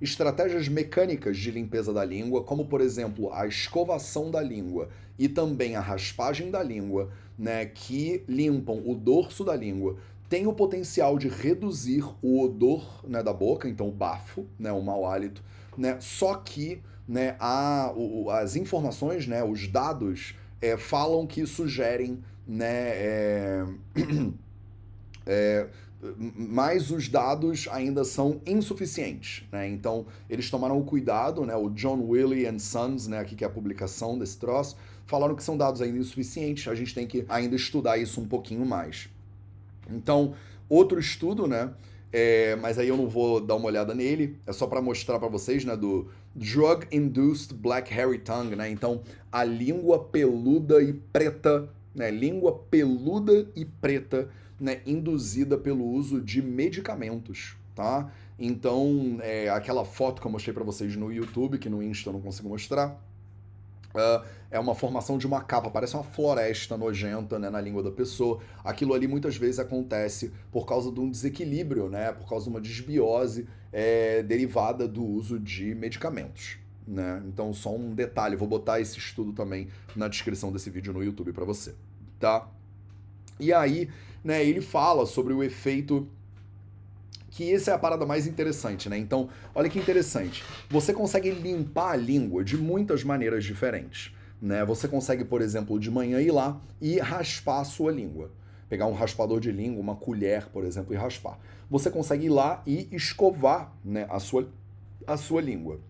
[0.00, 4.88] estratégias mecânicas de limpeza da língua, como por exemplo a escovação da língua
[5.18, 9.96] e também a raspagem da língua, né, que limpam o dorso da língua,
[10.28, 14.80] tem o potencial de reduzir o odor né, da boca, então o bafo, né, o
[14.80, 15.42] mau hálito,
[15.76, 22.22] né, só que né, a, o, as informações, né, os dados é, falam que sugerem
[22.46, 23.66] né, é,
[25.26, 25.68] é,
[26.36, 29.68] mas os dados ainda são insuficientes, né?
[29.68, 31.54] Então, eles tomaram o cuidado, né?
[31.54, 33.20] O John Willie and Sons, né?
[33.20, 34.76] Aqui que é a publicação desse troço,
[35.06, 38.66] falaram que são dados ainda insuficientes, a gente tem que ainda estudar isso um pouquinho
[38.66, 39.08] mais.
[39.88, 40.34] Então,
[40.68, 41.72] outro estudo, né?
[42.12, 45.28] É, mas aí eu não vou dar uma olhada nele, é só para mostrar para
[45.28, 48.68] vocês, né, do Drug Induced Black Hairy Tongue, né?
[48.70, 49.00] Então,
[49.30, 52.10] a língua peluda e preta, né?
[52.10, 54.28] Língua peluda e preta
[54.58, 58.10] né, induzida pelo uso de medicamentos, tá?
[58.38, 62.14] Então, é, aquela foto que eu mostrei para vocês no YouTube, que no Insta eu
[62.14, 63.00] não consigo mostrar,
[63.92, 67.90] Uh, é uma formação de uma capa, parece uma floresta nojenta né, na língua da
[67.90, 68.40] pessoa.
[68.64, 72.60] Aquilo ali muitas vezes acontece por causa de um desequilíbrio, né, por causa de uma
[72.60, 76.58] desbiose é, derivada do uso de medicamentos.
[76.86, 77.22] Né?
[77.26, 81.32] Então, só um detalhe, vou botar esse estudo também na descrição desse vídeo no YouTube
[81.32, 81.74] para você.
[82.18, 82.48] Tá?
[83.38, 83.88] E aí,
[84.22, 86.08] né, ele fala sobre o efeito
[87.30, 88.98] que essa é a parada mais interessante, né?
[88.98, 90.44] Então, olha que interessante.
[90.68, 94.62] Você consegue limpar a língua de muitas maneiras diferentes, né?
[94.66, 98.30] Você consegue, por exemplo, de manhã ir lá e raspar a sua língua.
[98.68, 101.38] Pegar um raspador de língua, uma colher, por exemplo, e raspar.
[101.70, 104.46] Você consegue ir lá e escovar, né, a sua
[105.06, 105.80] a sua língua.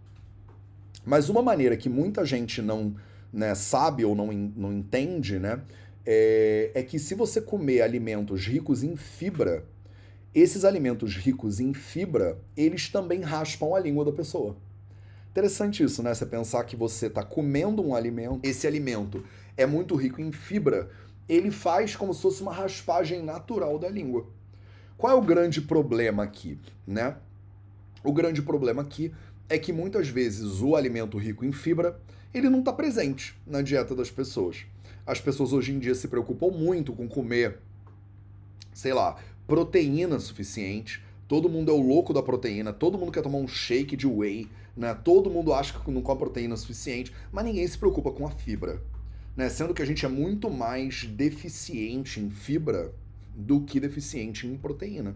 [1.04, 2.94] Mas uma maneira que muita gente não
[3.32, 5.60] né, sabe ou não, não entende, né,
[6.04, 9.64] é, é que se você comer alimentos ricos em fibra,
[10.34, 14.56] esses alimentos ricos em fibra, eles também raspam a língua da pessoa.
[15.30, 16.14] Interessante isso, né?
[16.14, 19.24] Você pensar que você está comendo um alimento, esse alimento
[19.56, 20.90] é muito rico em fibra,
[21.28, 24.26] ele faz como se fosse uma raspagem natural da língua.
[24.96, 27.16] Qual é o grande problema aqui, né?
[28.04, 29.12] O grande problema aqui
[29.52, 32.00] é que muitas vezes o alimento rico em fibra
[32.32, 34.64] ele não está presente na dieta das pessoas.
[35.06, 37.58] As pessoas hoje em dia se preocupam muito com comer,
[38.72, 41.04] sei lá, proteína suficiente.
[41.28, 44.48] Todo mundo é o louco da proteína, todo mundo quer tomar um shake de whey,
[44.74, 44.94] né?
[44.94, 48.80] Todo mundo acha que não come proteína suficiente, mas ninguém se preocupa com a fibra.
[49.36, 49.50] Né?
[49.50, 52.90] Sendo que a gente é muito mais deficiente em fibra
[53.36, 55.14] do que deficiente em proteína.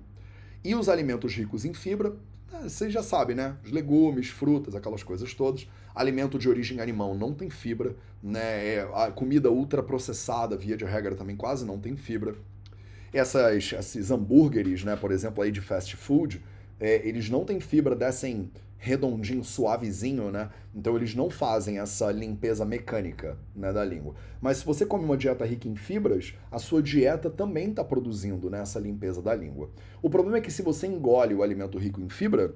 [0.67, 2.11] E os alimentos ricos em fibra,
[2.51, 3.55] né, vocês já sabem, né?
[3.65, 5.69] Os legumes, frutas, aquelas coisas todas.
[5.95, 8.75] Alimento de origem animal não tem fibra, né?
[8.75, 12.35] É, a comida ultraprocessada, via de regra, também quase não tem fibra.
[13.13, 16.43] Essas, esses hambúrgueres, né, por exemplo, aí de fast food,
[16.81, 20.51] é, eles não têm fibra, descem redondinho, suavezinho, né?
[20.75, 24.15] Então eles não fazem essa limpeza mecânica né, da língua.
[24.41, 28.51] Mas se você come uma dieta rica em fibras, a sua dieta também está produzindo
[28.51, 29.71] né, essa limpeza da língua.
[30.03, 32.55] O problema é que se você engole o alimento rico em fibra,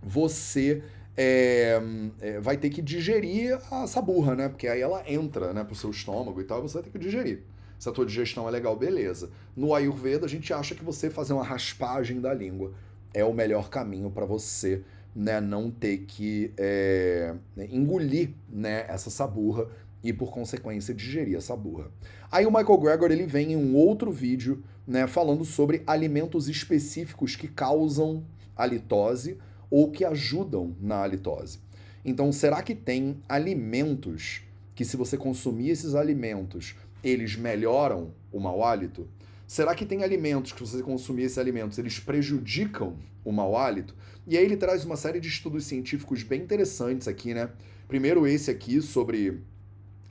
[0.00, 0.82] você
[1.16, 1.80] é,
[2.20, 4.48] é, vai ter que digerir essa burra, né?
[4.48, 6.98] Porque aí ela entra né, pro seu estômago e tal, e você vai ter que
[6.98, 7.42] digerir.
[7.78, 9.30] Se a tua digestão é legal, beleza.
[9.56, 12.72] No Ayurveda, a gente acha que você fazer uma raspagem da língua
[13.12, 14.82] é o melhor caminho para você
[15.14, 17.34] né, não ter que é,
[17.70, 19.66] engolir né, essa saburra
[20.02, 21.90] e, por consequência, digerir essa burra.
[22.30, 27.36] Aí o Michael Gregor ele vem em um outro vídeo né, falando sobre alimentos específicos
[27.36, 28.24] que causam
[28.56, 29.38] halitose
[29.70, 31.60] ou que ajudam na halitose.
[32.04, 34.42] Então, será que tem alimentos
[34.74, 39.08] que, se você consumir esses alimentos, eles melhoram o mau hálito?
[39.52, 43.94] Será que tem alimentos que, se você consumir esses alimentos, eles prejudicam o mau hálito?
[44.26, 47.50] E aí ele traz uma série de estudos científicos bem interessantes aqui, né?
[47.86, 49.42] Primeiro esse aqui sobre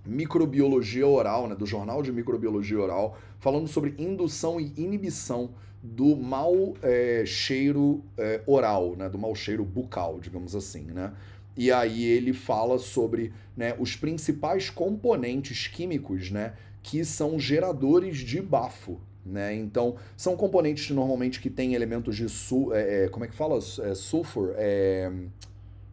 [0.05, 6.75] microbiologia oral, né, do Jornal de Microbiologia Oral, falando sobre indução e inibição do mau
[6.83, 11.13] é, cheiro é, oral, né, do mau cheiro bucal, digamos assim, né?
[11.57, 18.39] E aí ele fala sobre né, os principais componentes químicos, né, que são geradores de
[18.39, 19.55] bafo, né?
[19.55, 23.57] Então, são componentes normalmente que têm elementos de sul, é, é, como é que fala?
[23.57, 25.11] É, sulfur, é,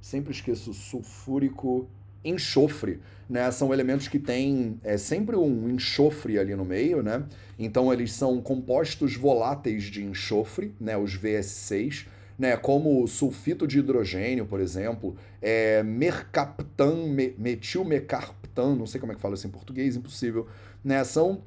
[0.00, 1.88] sempre esqueço, sulfúrico,
[2.24, 3.50] enxofre, né?
[3.50, 7.24] São elementos que têm é, sempre um enxofre ali no meio, né?
[7.58, 10.96] Então, eles são compostos voláteis de enxofre, né?
[10.96, 12.06] Os VS6,
[12.38, 12.56] né?
[12.56, 19.20] Como sulfito de hidrogênio, por exemplo, é, mercaptan, me, metilmecarptan, não sei como é que
[19.20, 20.46] fala isso em português, impossível,
[20.82, 21.04] né?
[21.04, 21.42] São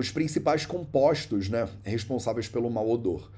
[0.00, 3.30] os principais compostos né, responsáveis pelo mau odor.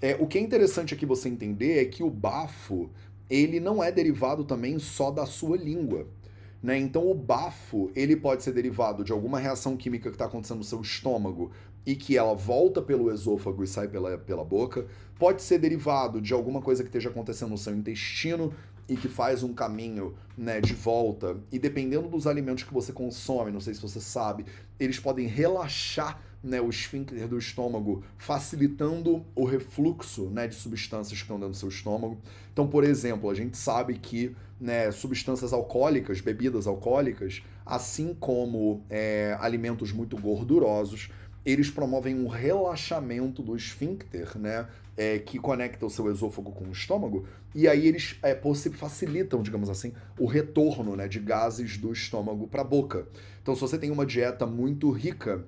[0.00, 2.90] É, o que é interessante aqui você entender é que o bafo
[3.28, 6.06] ele não é derivado também só da sua língua.
[6.62, 6.78] Né?
[6.78, 10.64] Então o bafo ele pode ser derivado de alguma reação química que está acontecendo no
[10.64, 11.50] seu estômago
[11.84, 14.86] e que ela volta pelo esôfago e sai pela, pela boca.
[15.18, 18.52] Pode ser derivado de alguma coisa que esteja acontecendo no seu intestino
[18.88, 23.50] e que faz um caminho né, de volta, e dependendo dos alimentos que você consome,
[23.50, 24.44] não sei se você sabe,
[24.78, 31.24] eles podem relaxar né, o esfíncter do estômago, facilitando o refluxo né, de substâncias que
[31.24, 32.18] estão dentro do seu estômago.
[32.52, 39.36] Então, por exemplo, a gente sabe que né, substâncias alcoólicas, bebidas alcoólicas, assim como é,
[39.40, 41.10] alimentos muito gordurosos,
[41.46, 44.66] eles promovem um relaxamento do esfíncter, né?
[44.98, 48.34] É, que conecta o seu esôfago com o estômago, e aí eles é,
[48.72, 53.06] facilitam, digamos assim, o retorno né, de gases do estômago para a boca.
[53.42, 55.44] Então, se você tem uma dieta muito rica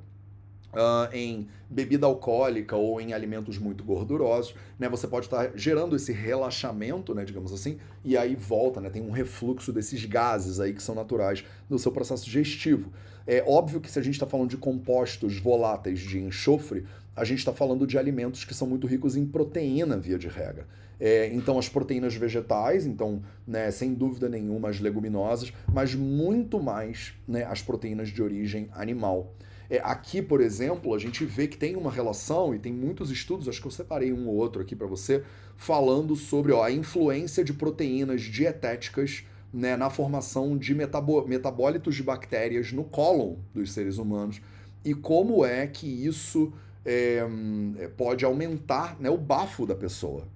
[0.68, 4.86] Uh, em bebida alcoólica ou em alimentos muito gordurosos, né?
[4.88, 8.90] Você pode estar gerando esse relaxamento, né, digamos assim, e aí volta, né?
[8.90, 12.92] Tem um refluxo desses gases aí que são naturais do seu processo digestivo.
[13.26, 17.40] É óbvio que se a gente está falando de compostos voláteis de enxofre, a gente
[17.40, 20.66] está falando de alimentos que são muito ricos em proteína, via de regra.
[21.00, 27.14] É, então, as proteínas vegetais, então, né, sem dúvida nenhuma, as leguminosas, mas muito mais
[27.26, 29.32] né, as proteínas de origem animal.
[29.70, 33.48] É, aqui, por exemplo, a gente vê que tem uma relação, e tem muitos estudos,
[33.48, 35.22] acho que eu separei um ou outro aqui para você,
[35.56, 42.02] falando sobre ó, a influência de proteínas dietéticas né, na formação de metabó metabólitos de
[42.02, 44.40] bactérias no cólon dos seres humanos
[44.84, 46.52] e como é que isso
[46.84, 47.26] é,
[47.96, 50.26] pode aumentar né, o bafo da pessoa.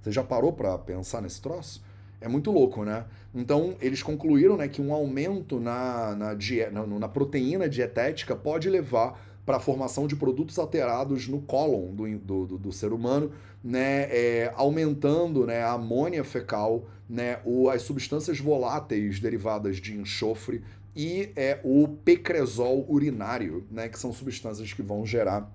[0.00, 1.82] Você já parou para pensar nesse troço?
[2.20, 3.04] É muito louco, né?
[3.34, 6.36] Então, eles concluíram né, que um aumento na, na,
[6.72, 12.18] na, na proteína dietética pode levar para a formação de produtos alterados no cólon do,
[12.18, 17.82] do, do, do ser humano, né, é, aumentando né, a amônia fecal, né, o, as
[17.82, 20.62] substâncias voláteis derivadas de enxofre
[20.96, 25.50] e é, o pecresol urinário, né, que são substâncias que vão gerar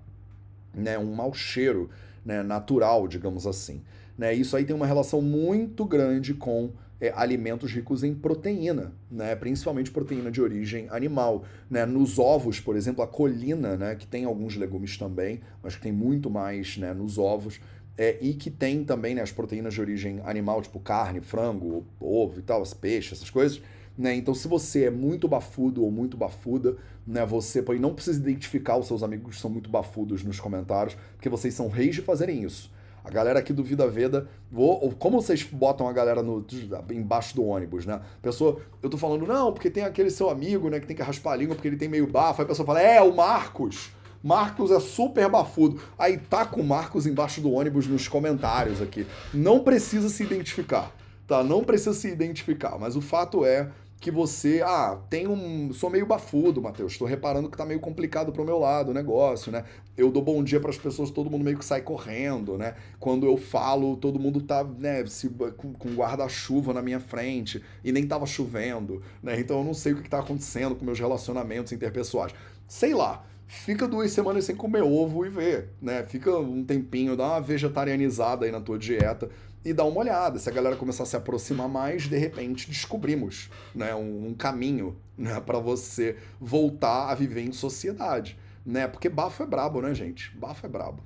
[0.74, 1.90] né, um mau cheiro
[2.24, 3.82] né, natural, digamos assim.
[4.20, 4.34] Né?
[4.34, 9.34] Isso aí tem uma relação muito grande com é, alimentos ricos em proteína, né?
[9.34, 11.42] principalmente proteína de origem animal.
[11.70, 11.86] Né?
[11.86, 13.94] Nos ovos, por exemplo, a colina, né?
[13.94, 16.92] que tem alguns legumes também, mas que tem muito mais né?
[16.92, 17.62] nos ovos,
[17.96, 22.40] é, e que tem também né, as proteínas de origem animal, tipo carne, frango, ovo
[22.40, 23.62] e tal, peixes, essas coisas.
[23.96, 24.14] Né?
[24.16, 28.76] Então, se você é muito bafudo ou muito bafuda, né, você pode, não precisa identificar
[28.76, 32.44] os seus amigos que são muito bafudos nos comentários, porque vocês são reis de fazerem
[32.44, 32.70] isso.
[33.04, 36.44] A galera aqui do Vida Veda, vou, como vocês botam a galera no,
[36.90, 38.00] embaixo do ônibus, né?
[38.20, 41.32] pessoa, eu tô falando, não, porque tem aquele seu amigo, né, que tem que raspar
[41.32, 42.40] a língua porque ele tem meio bafo.
[42.40, 43.90] Aí a pessoa fala, é, o Marcos.
[44.22, 45.80] Marcos é super bafudo.
[45.98, 49.06] Aí tá com o Marcos embaixo do ônibus nos comentários aqui.
[49.32, 50.94] Não precisa se identificar,
[51.26, 51.42] tá?
[51.42, 56.06] Não precisa se identificar, mas o fato é que você, ah, tem um, sou meio
[56.06, 59.62] bafudo, Matheus, estou reparando que tá meio complicado pro meu lado o negócio, né?
[59.94, 62.74] Eu dou bom dia para as pessoas, todo mundo meio que sai correndo, né?
[62.98, 67.92] Quando eu falo, todo mundo tá, né, se, com, com guarda-chuva na minha frente e
[67.92, 69.38] nem tava chovendo, né?
[69.38, 72.32] Então eu não sei o que, que tá acontecendo com meus relacionamentos interpessoais.
[72.66, 76.04] Sei lá, fica duas semanas sem comer ovo e vê, né?
[76.04, 79.28] Fica um tempinho, dá uma vegetarianizada aí na tua dieta
[79.64, 80.38] e dá uma olhada.
[80.38, 84.96] Se a galera começar a se aproximar mais, de repente descobrimos né, um, um caminho
[85.16, 88.38] né, para você voltar a viver em sociedade.
[88.64, 88.88] Né?
[88.88, 90.36] Porque bafo é brabo, né, gente?
[90.36, 91.02] Bafo é brabo.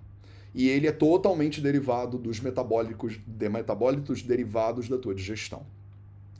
[0.54, 5.66] E ele é totalmente derivado dos metabólicos, de metabólitos derivados da tua digestão.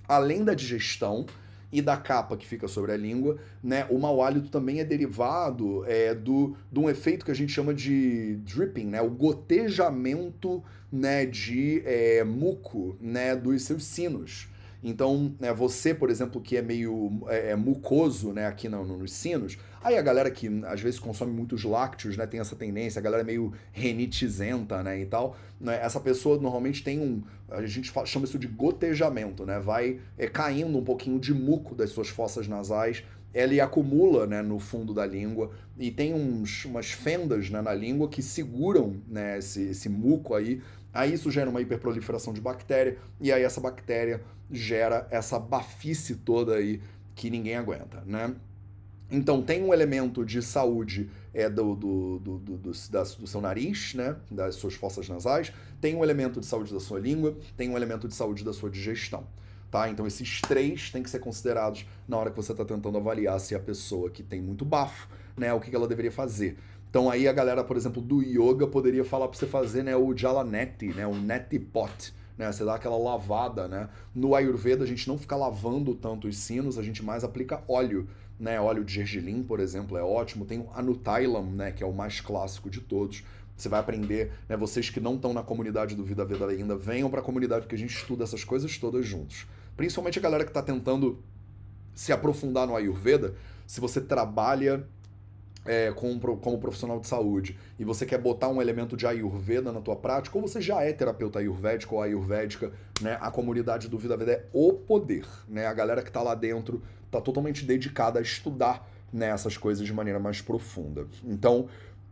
[0.07, 1.27] Além da digestão,
[1.75, 3.85] e da capa que fica sobre a língua, né?
[3.91, 7.75] O mau hálito também é derivado é, do, de um efeito que a gente chama
[7.75, 9.03] de dripping, né?
[9.03, 14.49] O gotejamento né, de é, muco né, dos seus sinos.
[14.85, 18.99] Então, né, você, por exemplo, que é meio é, é, mucoso né, aqui no, no,
[18.99, 22.99] nos sinos, aí a galera que às vezes consome muitos lácteos né, tem essa tendência,
[22.99, 25.39] a galera é meio renitizenta né, e tal.
[25.59, 27.23] Né, essa pessoa normalmente tem um.
[27.49, 29.61] A gente chama isso de gotejamento, né?
[29.61, 34.61] Vai é, caindo um pouquinho de muco das suas fossas nasais ele acumula né, no
[34.61, 39.63] fundo da língua e tem uns, umas fendas né, na língua que seguram né, esse,
[39.63, 40.63] esse muco aí
[40.95, 46.55] Aí isso gera uma hiperproliferação de bactéria, e aí essa bactéria gera essa bafice toda
[46.55, 46.81] aí
[47.15, 48.35] que ninguém aguenta, né?
[49.11, 53.41] Então tem um elemento de saúde é do, do, do, do, do, da, do seu
[53.41, 54.17] nariz, né?
[54.31, 58.07] Das suas fossas nasais, tem um elemento de saúde da sua língua, tem um elemento
[58.07, 59.27] de saúde da sua digestão.
[59.71, 59.89] Tá?
[59.89, 63.57] Então esses três têm que ser considerados na hora que você está tentando avaliar se
[63.57, 66.57] a pessoa que tem muito bafo, né, o que ela deveria fazer.
[66.95, 70.17] Então aí a galera, por exemplo, do yoga poderia falar para você fazer, né, o
[70.17, 73.89] jalaneti, né, o neti pot, né, você dá aquela lavada, né?
[74.15, 78.09] No Ayurveda a gente não fica lavando tanto os sinos, a gente mais aplica óleo,
[78.39, 78.61] né?
[78.61, 80.45] Óleo de gergelim, por exemplo, é ótimo.
[80.45, 83.25] Tem o Anutailam, né, que é o mais clássico de todos.
[83.57, 84.57] Você vai aprender, né?
[84.57, 87.75] Vocês que não estão na comunidade do Vida Veda ainda, venham para a comunidade que
[87.75, 89.49] a gente estuda essas coisas todas juntos.
[89.77, 91.19] Principalmente a galera que está tentando
[91.93, 93.35] se aprofundar no Ayurveda,
[93.67, 94.87] se você trabalha
[95.65, 99.81] é, como, como profissional de saúde e você quer botar um elemento de Ayurveda na
[99.81, 103.17] tua prática, ou você já é terapeuta ayurvédico ou ayurvédica, né?
[103.21, 105.67] A comunidade do Vida Veda é o poder, né?
[105.67, 109.93] A galera que está lá dentro está totalmente dedicada a estudar né, essas coisas de
[109.93, 111.07] maneira mais profunda.
[111.25, 111.69] Então,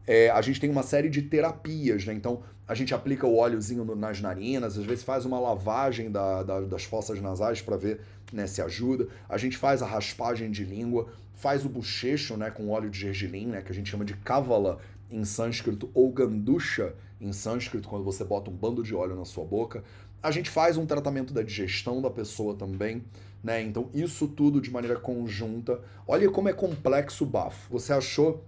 [0.06, 2.12] é, a gente tem uma série de terapias, né?
[2.12, 6.42] Então, a gente aplica o óleozinho no, nas narinas, às vezes faz uma lavagem da,
[6.42, 8.00] da, das fossas nasais para ver
[8.32, 9.08] né, se ajuda.
[9.28, 13.46] A gente faz a raspagem de língua, faz o bochecho né, com óleo de gergelim,
[13.46, 14.78] né, que a gente chama de kavala
[15.10, 19.44] em sânscrito, ou gandusha em sânscrito, quando você bota um bando de óleo na sua
[19.44, 19.84] boca.
[20.22, 23.04] A gente faz um tratamento da digestão da pessoa também,
[23.42, 23.60] né?
[23.60, 25.80] Então, isso tudo de maneira conjunta.
[26.06, 27.70] Olha como é complexo o bafo.
[27.70, 28.42] Você achou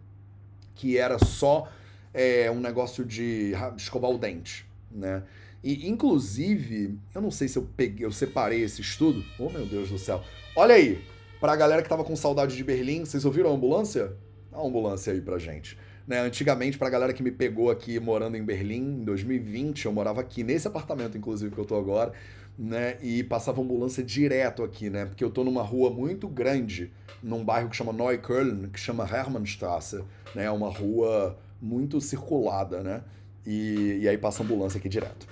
[0.74, 1.68] que era só
[2.12, 5.22] é, um negócio de escovar o dente, né?
[5.62, 9.24] E, inclusive, eu não sei se eu peguei, eu separei esse estudo.
[9.38, 10.22] Oh, meu Deus do céu.
[10.54, 11.02] Olha aí,
[11.40, 14.12] pra galera que tava com saudade de Berlim, vocês ouviram a ambulância?
[14.52, 15.78] Dá uma ambulância aí pra gente.
[16.06, 20.20] Né, antigamente, pra galera que me pegou aqui morando em Berlim, em 2020, eu morava
[20.20, 22.12] aqui, nesse apartamento, inclusive, que eu tô agora,
[22.58, 22.96] né?
[23.02, 25.06] E passava ambulância direto aqui, né?
[25.06, 30.02] Porque eu tô numa rua muito grande, num bairro que chama Neukölln, que chama Hermannstraße,
[30.34, 30.44] né?
[30.44, 33.02] É uma rua muito circulada, né?
[33.46, 35.26] E, e aí passa ambulância aqui direto.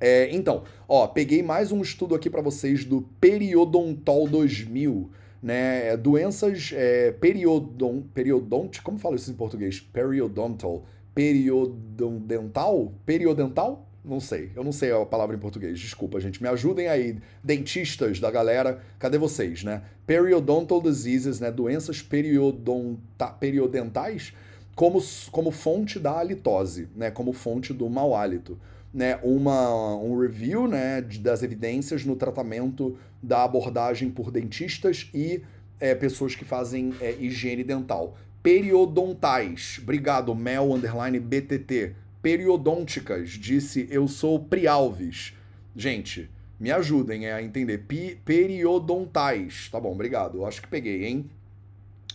[0.00, 5.10] É, então, ó, peguei mais um estudo aqui para vocês do Periodontol 2000,
[5.42, 5.88] né?
[5.88, 9.80] É, doenças é, periodon, periodonte, como fala isso em português?
[9.80, 10.84] Periodontal,
[11.14, 13.87] periodontal, periodental?
[14.08, 16.42] Não sei, eu não sei a palavra em português, desculpa, gente.
[16.42, 19.82] Me ajudem aí, dentistas da galera, cadê vocês, né?
[20.06, 21.50] Periodontal diseases, né?
[21.50, 24.32] Doenças periodonta, periodentais
[24.78, 25.02] como,
[25.32, 28.56] como fonte da halitose, né, como fonte do mau hálito.
[28.94, 35.42] Né, uma, um review né, das evidências no tratamento da abordagem por dentistas e
[35.80, 38.16] é, pessoas que fazem é, higiene dental.
[38.40, 39.80] Periodontais.
[39.82, 41.96] Obrigado, Mel underline BTT.
[42.28, 45.32] Periodônticas, disse eu sou Prialves.
[45.74, 46.28] Gente,
[46.60, 47.86] me ajudem a entender.
[48.22, 49.70] Periodontais.
[49.72, 50.44] Tá bom, obrigado.
[50.44, 51.30] Acho que peguei, hein?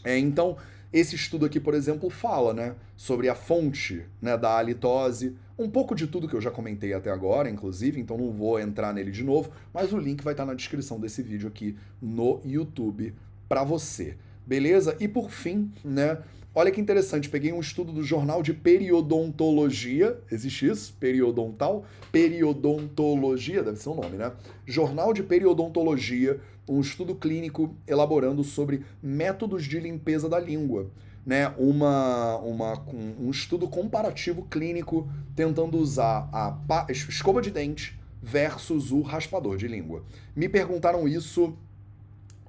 [0.04, 0.56] É, então,
[0.94, 5.96] esse estudo aqui, por exemplo, fala né, sobre a fonte né, da halitose, um pouco
[5.96, 9.24] de tudo que eu já comentei até agora, inclusive, então não vou entrar nele de
[9.24, 13.16] novo, mas o link vai estar na descrição desse vídeo aqui no YouTube
[13.50, 14.16] para você.
[14.46, 14.96] Beleza?
[15.00, 16.20] E por fim, né,
[16.56, 20.96] Olha que interessante, peguei um estudo do Jornal de Periodontologia, existe isso?
[21.00, 21.84] Periodontal?
[22.12, 24.32] Periodontologia, deve ser o um nome, né?
[24.64, 26.40] Jornal de Periodontologia,
[26.70, 30.92] um estudo clínico elaborando sobre métodos de limpeza da língua.
[31.26, 32.84] Né, uma, uma,
[33.18, 40.04] um estudo comparativo clínico tentando usar a escova de dente versus o raspador de língua.
[40.36, 41.58] Me perguntaram isso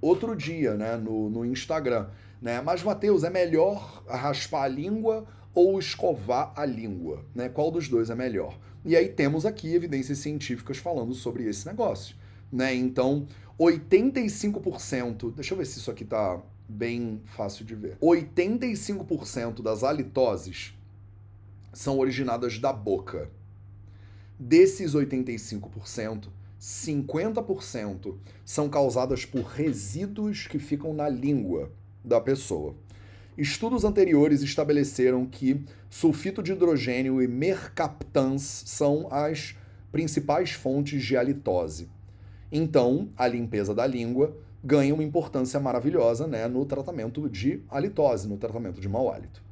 [0.01, 2.09] outro dia né, no, no Instagram.
[2.45, 2.61] Né?
[2.61, 7.25] Mas, Mateus, é melhor raspar a língua ou escovar a língua?
[7.35, 7.49] Né?
[7.49, 8.61] Qual dos dois é melhor?
[8.85, 12.15] E aí temos aqui evidências científicas falando sobre esse negócio.
[12.53, 12.75] Né?
[12.75, 13.27] Então,
[13.59, 15.33] 85%.
[15.33, 16.39] Deixa eu ver se isso aqui tá
[16.69, 17.97] bem fácil de ver.
[17.97, 20.75] 85% das halitoses
[21.73, 23.31] são originadas da boca.
[24.39, 26.29] Desses 85%,
[26.61, 31.73] 50% são causadas por resíduos que ficam na língua
[32.05, 32.75] da pessoa.
[33.37, 39.57] Estudos anteriores estabeleceram que sulfito de hidrogênio e mercaptans são as
[39.91, 41.89] principais fontes de halitose.
[42.53, 48.37] Então, a limpeza da língua ganha uma importância maravilhosa né, no tratamento de halitose, no
[48.37, 49.43] tratamento de mau hálito.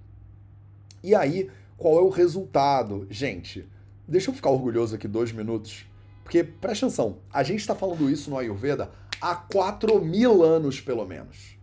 [1.03, 3.07] E aí, qual é o resultado?
[3.11, 3.69] Gente,
[4.07, 5.85] deixa eu ficar orgulhoso aqui dois minutos,
[6.23, 8.91] porque presta atenção, a gente está falando isso no Ayurveda
[9.21, 11.57] há 4 mil anos, pelo menos.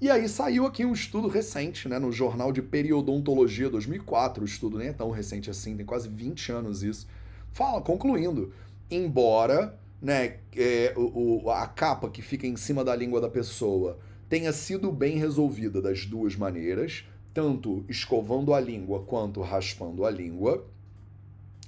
[0.00, 4.78] E aí saiu aqui um estudo recente, né, no Jornal de Periodontologia 2004, o estudo
[4.78, 7.06] nem é tão recente assim, tem quase 20 anos isso.
[7.52, 8.50] Fala, concluindo,
[8.90, 14.54] embora né, é, o, a capa que fica em cima da língua da pessoa tenha
[14.54, 20.66] sido bem resolvida das duas maneiras, tanto escovando a língua quanto raspando a língua,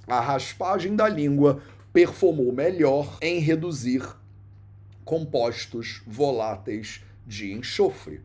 [0.07, 1.61] a raspagem da língua
[1.93, 4.03] performou melhor em reduzir
[5.05, 8.21] compostos voláteis de enxofre.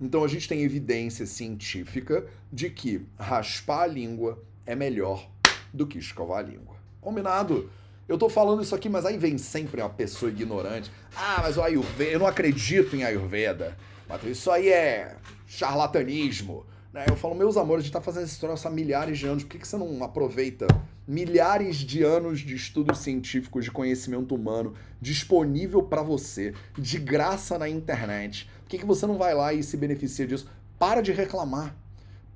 [0.00, 5.28] Então a gente tem evidência científica de que raspar a língua é melhor
[5.72, 6.76] do que escovar a língua.
[7.00, 7.70] Combinado?
[8.08, 10.90] Eu tô falando isso aqui, mas aí vem sempre uma pessoa ignorante.
[11.14, 13.76] Ah, mas o Ayurveda, eu não acredito em Ayurveda.
[14.24, 16.64] Isso aí é charlatanismo.
[16.92, 17.04] Né?
[17.08, 19.50] Eu falo, meus amores, a gente tá fazendo esse troço há milhares de anos, por
[19.50, 20.66] que, que você não aproveita
[21.08, 27.66] milhares de anos de estudos científicos de conhecimento humano disponível para você, de graça na
[27.66, 28.46] internet?
[28.60, 30.50] Por que, que você não vai lá e se beneficia disso?
[30.78, 31.74] Para de reclamar.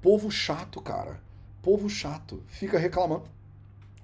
[0.01, 1.21] Povo chato, cara.
[1.61, 2.43] Povo chato.
[2.47, 3.25] Fica reclamando.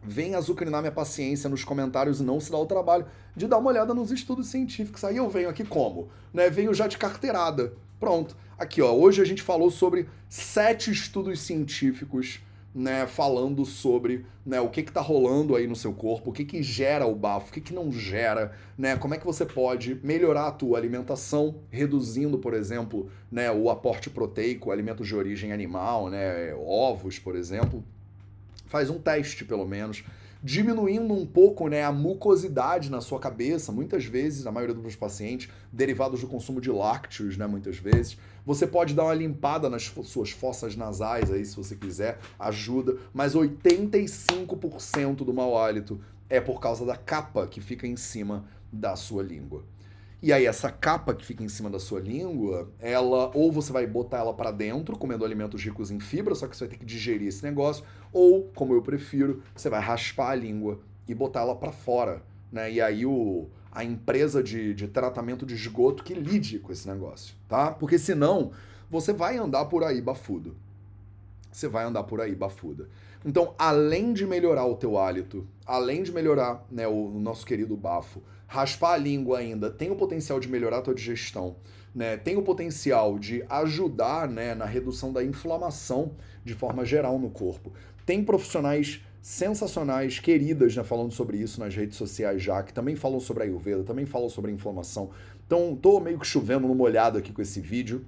[0.02, 3.70] Vem azucrinar minha paciência nos comentários e não se dá o trabalho de dar uma
[3.70, 5.02] olhada nos estudos científicos.
[5.02, 6.10] Aí eu venho aqui como?
[6.32, 6.50] Né?
[6.50, 7.72] Venho já de carteirada.
[7.98, 8.36] Pronto.
[8.58, 8.92] Aqui, ó.
[8.92, 12.40] Hoje a gente falou sobre sete estudos científicos
[12.78, 16.62] né, falando sobre né, o que está rolando aí no seu corpo, o que, que
[16.62, 20.46] gera o bafo, o que, que não gera, né, como é que você pode melhorar
[20.46, 26.54] a tua alimentação, reduzindo, por exemplo, né, o aporte proteico, alimentos de origem animal, né,
[26.54, 27.82] ovos, por exemplo.
[28.66, 30.04] Faz um teste, pelo menos,
[30.42, 35.48] diminuindo um pouco né, a mucosidade na sua cabeça, muitas vezes, a maioria dos pacientes,
[35.72, 38.16] derivados do consumo de lácteos, né, muitas vezes.
[38.46, 43.34] Você pode dar uma limpada nas suas fossas nasais aí, se você quiser, ajuda, mas
[43.34, 49.22] 85% do mau hálito é por causa da capa que fica em cima da sua
[49.22, 49.64] língua.
[50.20, 53.86] E aí essa capa que fica em cima da sua língua, ela ou você vai
[53.86, 56.84] botar ela para dentro, comendo alimentos ricos em fibra, só que você vai ter que
[56.84, 61.54] digerir esse negócio, ou, como eu prefiro, você vai raspar a língua e botar ela
[61.54, 62.72] para fora, né?
[62.72, 67.36] E aí o a empresa de, de tratamento de esgoto que lide com esse negócio,
[67.48, 67.70] tá?
[67.70, 68.50] Porque senão
[68.90, 70.56] você vai andar por aí bafudo.
[71.50, 72.88] Você vai andar por aí bafuda.
[73.24, 77.76] Então, além de melhorar o teu hálito, além de melhorar né, o, o nosso querido
[77.76, 81.56] bafo, raspar a língua ainda tem o potencial de melhorar a tua digestão,
[81.94, 82.16] né?
[82.16, 86.12] Tem o potencial de ajudar né, na redução da inflamação
[86.44, 87.72] de forma geral no corpo.
[88.06, 93.20] Tem profissionais sensacionais, queridas, né, falando sobre isso nas redes sociais já, que também falam
[93.20, 95.10] sobre a Ayurveda, também falam sobre a inflamação.
[95.46, 98.04] Então, tô meio que chovendo no molhado aqui com esse vídeo,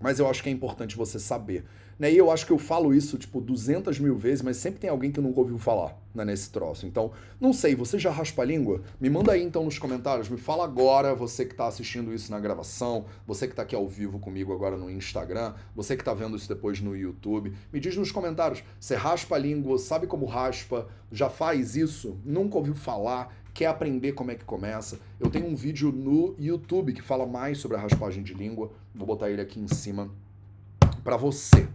[0.00, 1.64] mas eu acho que é importante você saber
[2.00, 2.10] Né?
[2.10, 5.12] E eu acho que eu falo isso, tipo, 200 mil vezes, mas sempre tem alguém
[5.12, 6.86] que nunca ouviu falar né, nesse troço.
[6.86, 8.80] Então, não sei, você já raspa a língua?
[8.98, 12.40] Me manda aí então nos comentários, me fala agora, você que está assistindo isso na
[12.40, 16.38] gravação, você que está aqui ao vivo comigo agora no Instagram, você que está vendo
[16.38, 20.88] isso depois no YouTube, me diz nos comentários, você raspa a língua, sabe como raspa,
[21.12, 24.98] já faz isso, nunca ouviu falar, quer aprender como é que começa?
[25.20, 29.06] Eu tenho um vídeo no YouTube que fala mais sobre a raspagem de língua, vou
[29.06, 30.10] botar ele aqui em cima
[31.04, 31.68] para você.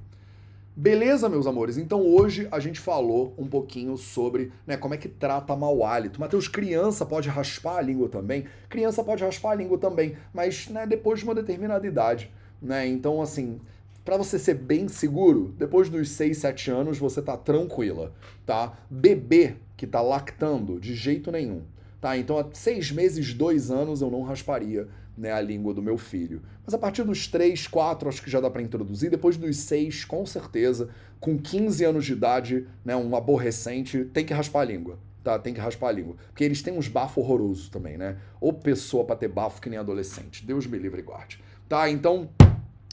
[0.78, 1.78] Beleza, meus amores?
[1.78, 6.20] Então hoje a gente falou um pouquinho sobre né, como é que trata mau hálito.
[6.20, 8.44] Mateus, criança pode raspar a língua também?
[8.68, 12.30] Criança pode raspar a língua também, mas né, depois de uma determinada idade.
[12.62, 12.86] Né?
[12.88, 13.62] Então, assim,
[14.04, 18.12] para você ser bem seguro, depois dos 6, 7 anos você tá tranquila,
[18.46, 18.78] tá?
[18.90, 21.62] Bebê que tá lactando, de jeito nenhum.
[22.02, 22.18] Tá?
[22.18, 26.42] Então, há seis meses, dois anos, eu não rasparia né, a língua do meu filho.
[26.66, 29.10] Mas a partir dos 3, 4, acho que já dá para introduzir.
[29.10, 30.90] Depois dos 6, com certeza,
[31.20, 35.00] com 15 anos de idade, né, um aborrecente, tem que raspar a língua.
[35.24, 36.16] Tá, tem que raspar a língua.
[36.28, 38.16] Porque eles têm uns bafos horrorosos também, né?
[38.40, 40.46] Ou pessoa para ter bafo que nem adolescente.
[40.46, 41.44] Deus me livre e guarde.
[41.68, 42.30] Tá, então,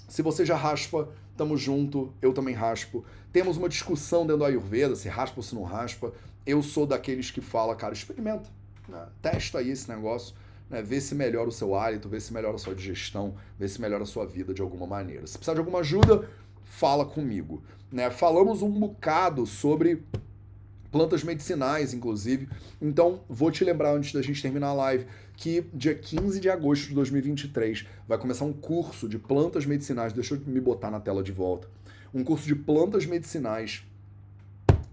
[0.09, 3.05] se você já raspa, tamo junto, eu também raspo.
[3.31, 6.11] Temos uma discussão dentro do Ayurveda, se raspa ou se não raspa.
[6.47, 8.49] Eu sou daqueles que fala, cara, experimenta.
[8.89, 9.07] Né?
[9.21, 10.35] Testa aí esse negócio
[10.73, 13.81] né, ver se melhora o seu hálito, ver se melhora a sua digestão, ver se
[13.81, 15.27] melhora a sua vida de alguma maneira.
[15.27, 16.27] Se precisar de alguma ajuda,
[16.65, 17.63] fala comigo.
[17.93, 18.11] Né?
[18.11, 20.03] Falamos um bocado sobre
[20.91, 22.49] plantas medicinais, inclusive.
[22.81, 25.07] Então, vou te lembrar antes da gente terminar a live
[25.37, 30.13] que dia 15 de agosto de 2023 vai começar um curso de plantas medicinais.
[30.13, 31.69] Deixa eu me botar na tela de volta.
[32.15, 33.85] Um curso de plantas medicinais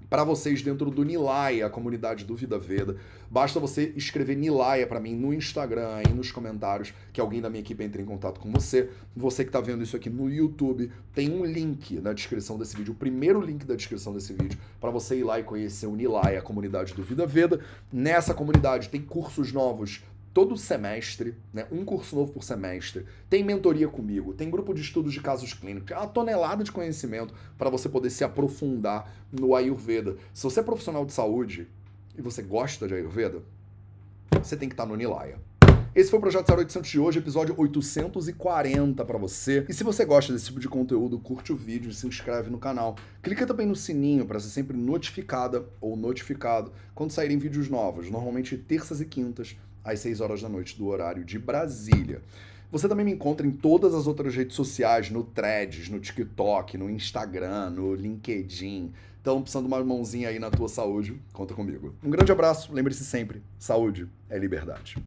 [0.09, 2.97] para vocês dentro do Nilaya, a comunidade do Vida Veda.
[3.29, 7.61] Basta você escrever Nilaya para mim no Instagram, aí nos comentários, que alguém da minha
[7.61, 8.89] equipe entre em contato com você.
[9.15, 12.93] Você que está vendo isso aqui no YouTube, tem um link na descrição desse vídeo,
[12.93, 16.39] o primeiro link da descrição desse vídeo, para você ir lá e conhecer o Nilaya,
[16.39, 17.59] a comunidade do Vida Veda.
[17.93, 20.03] Nessa comunidade tem cursos novos
[20.39, 25.11] todo semestre, né, um curso novo por semestre, tem mentoria comigo, tem grupo de estudos
[25.11, 30.15] de casos clínicos, é uma tonelada de conhecimento para você poder se aprofundar no Ayurveda.
[30.33, 31.67] Se você é profissional de saúde
[32.17, 33.41] e você gosta de Ayurveda,
[34.41, 35.37] você tem que estar no Nilaya.
[35.93, 39.65] Esse foi o Projeto 0800 de hoje, episódio 840 para você.
[39.67, 42.95] E se você gosta desse tipo de conteúdo, curte o vídeo se inscreve no canal.
[43.21, 48.55] Clica também no sininho para ser sempre notificada ou notificado quando saírem vídeos novos, normalmente
[48.55, 49.57] terças e quintas,
[49.91, 52.21] às 6 horas da noite do horário de Brasília.
[52.71, 56.89] Você também me encontra em todas as outras redes sociais, no Threads, no TikTok, no
[56.89, 58.93] Instagram, no LinkedIn.
[59.21, 61.93] Então, precisando de uma mãozinha aí na tua saúde, conta comigo.
[62.03, 64.97] Um grande abraço, lembre-se sempre, saúde é liberdade.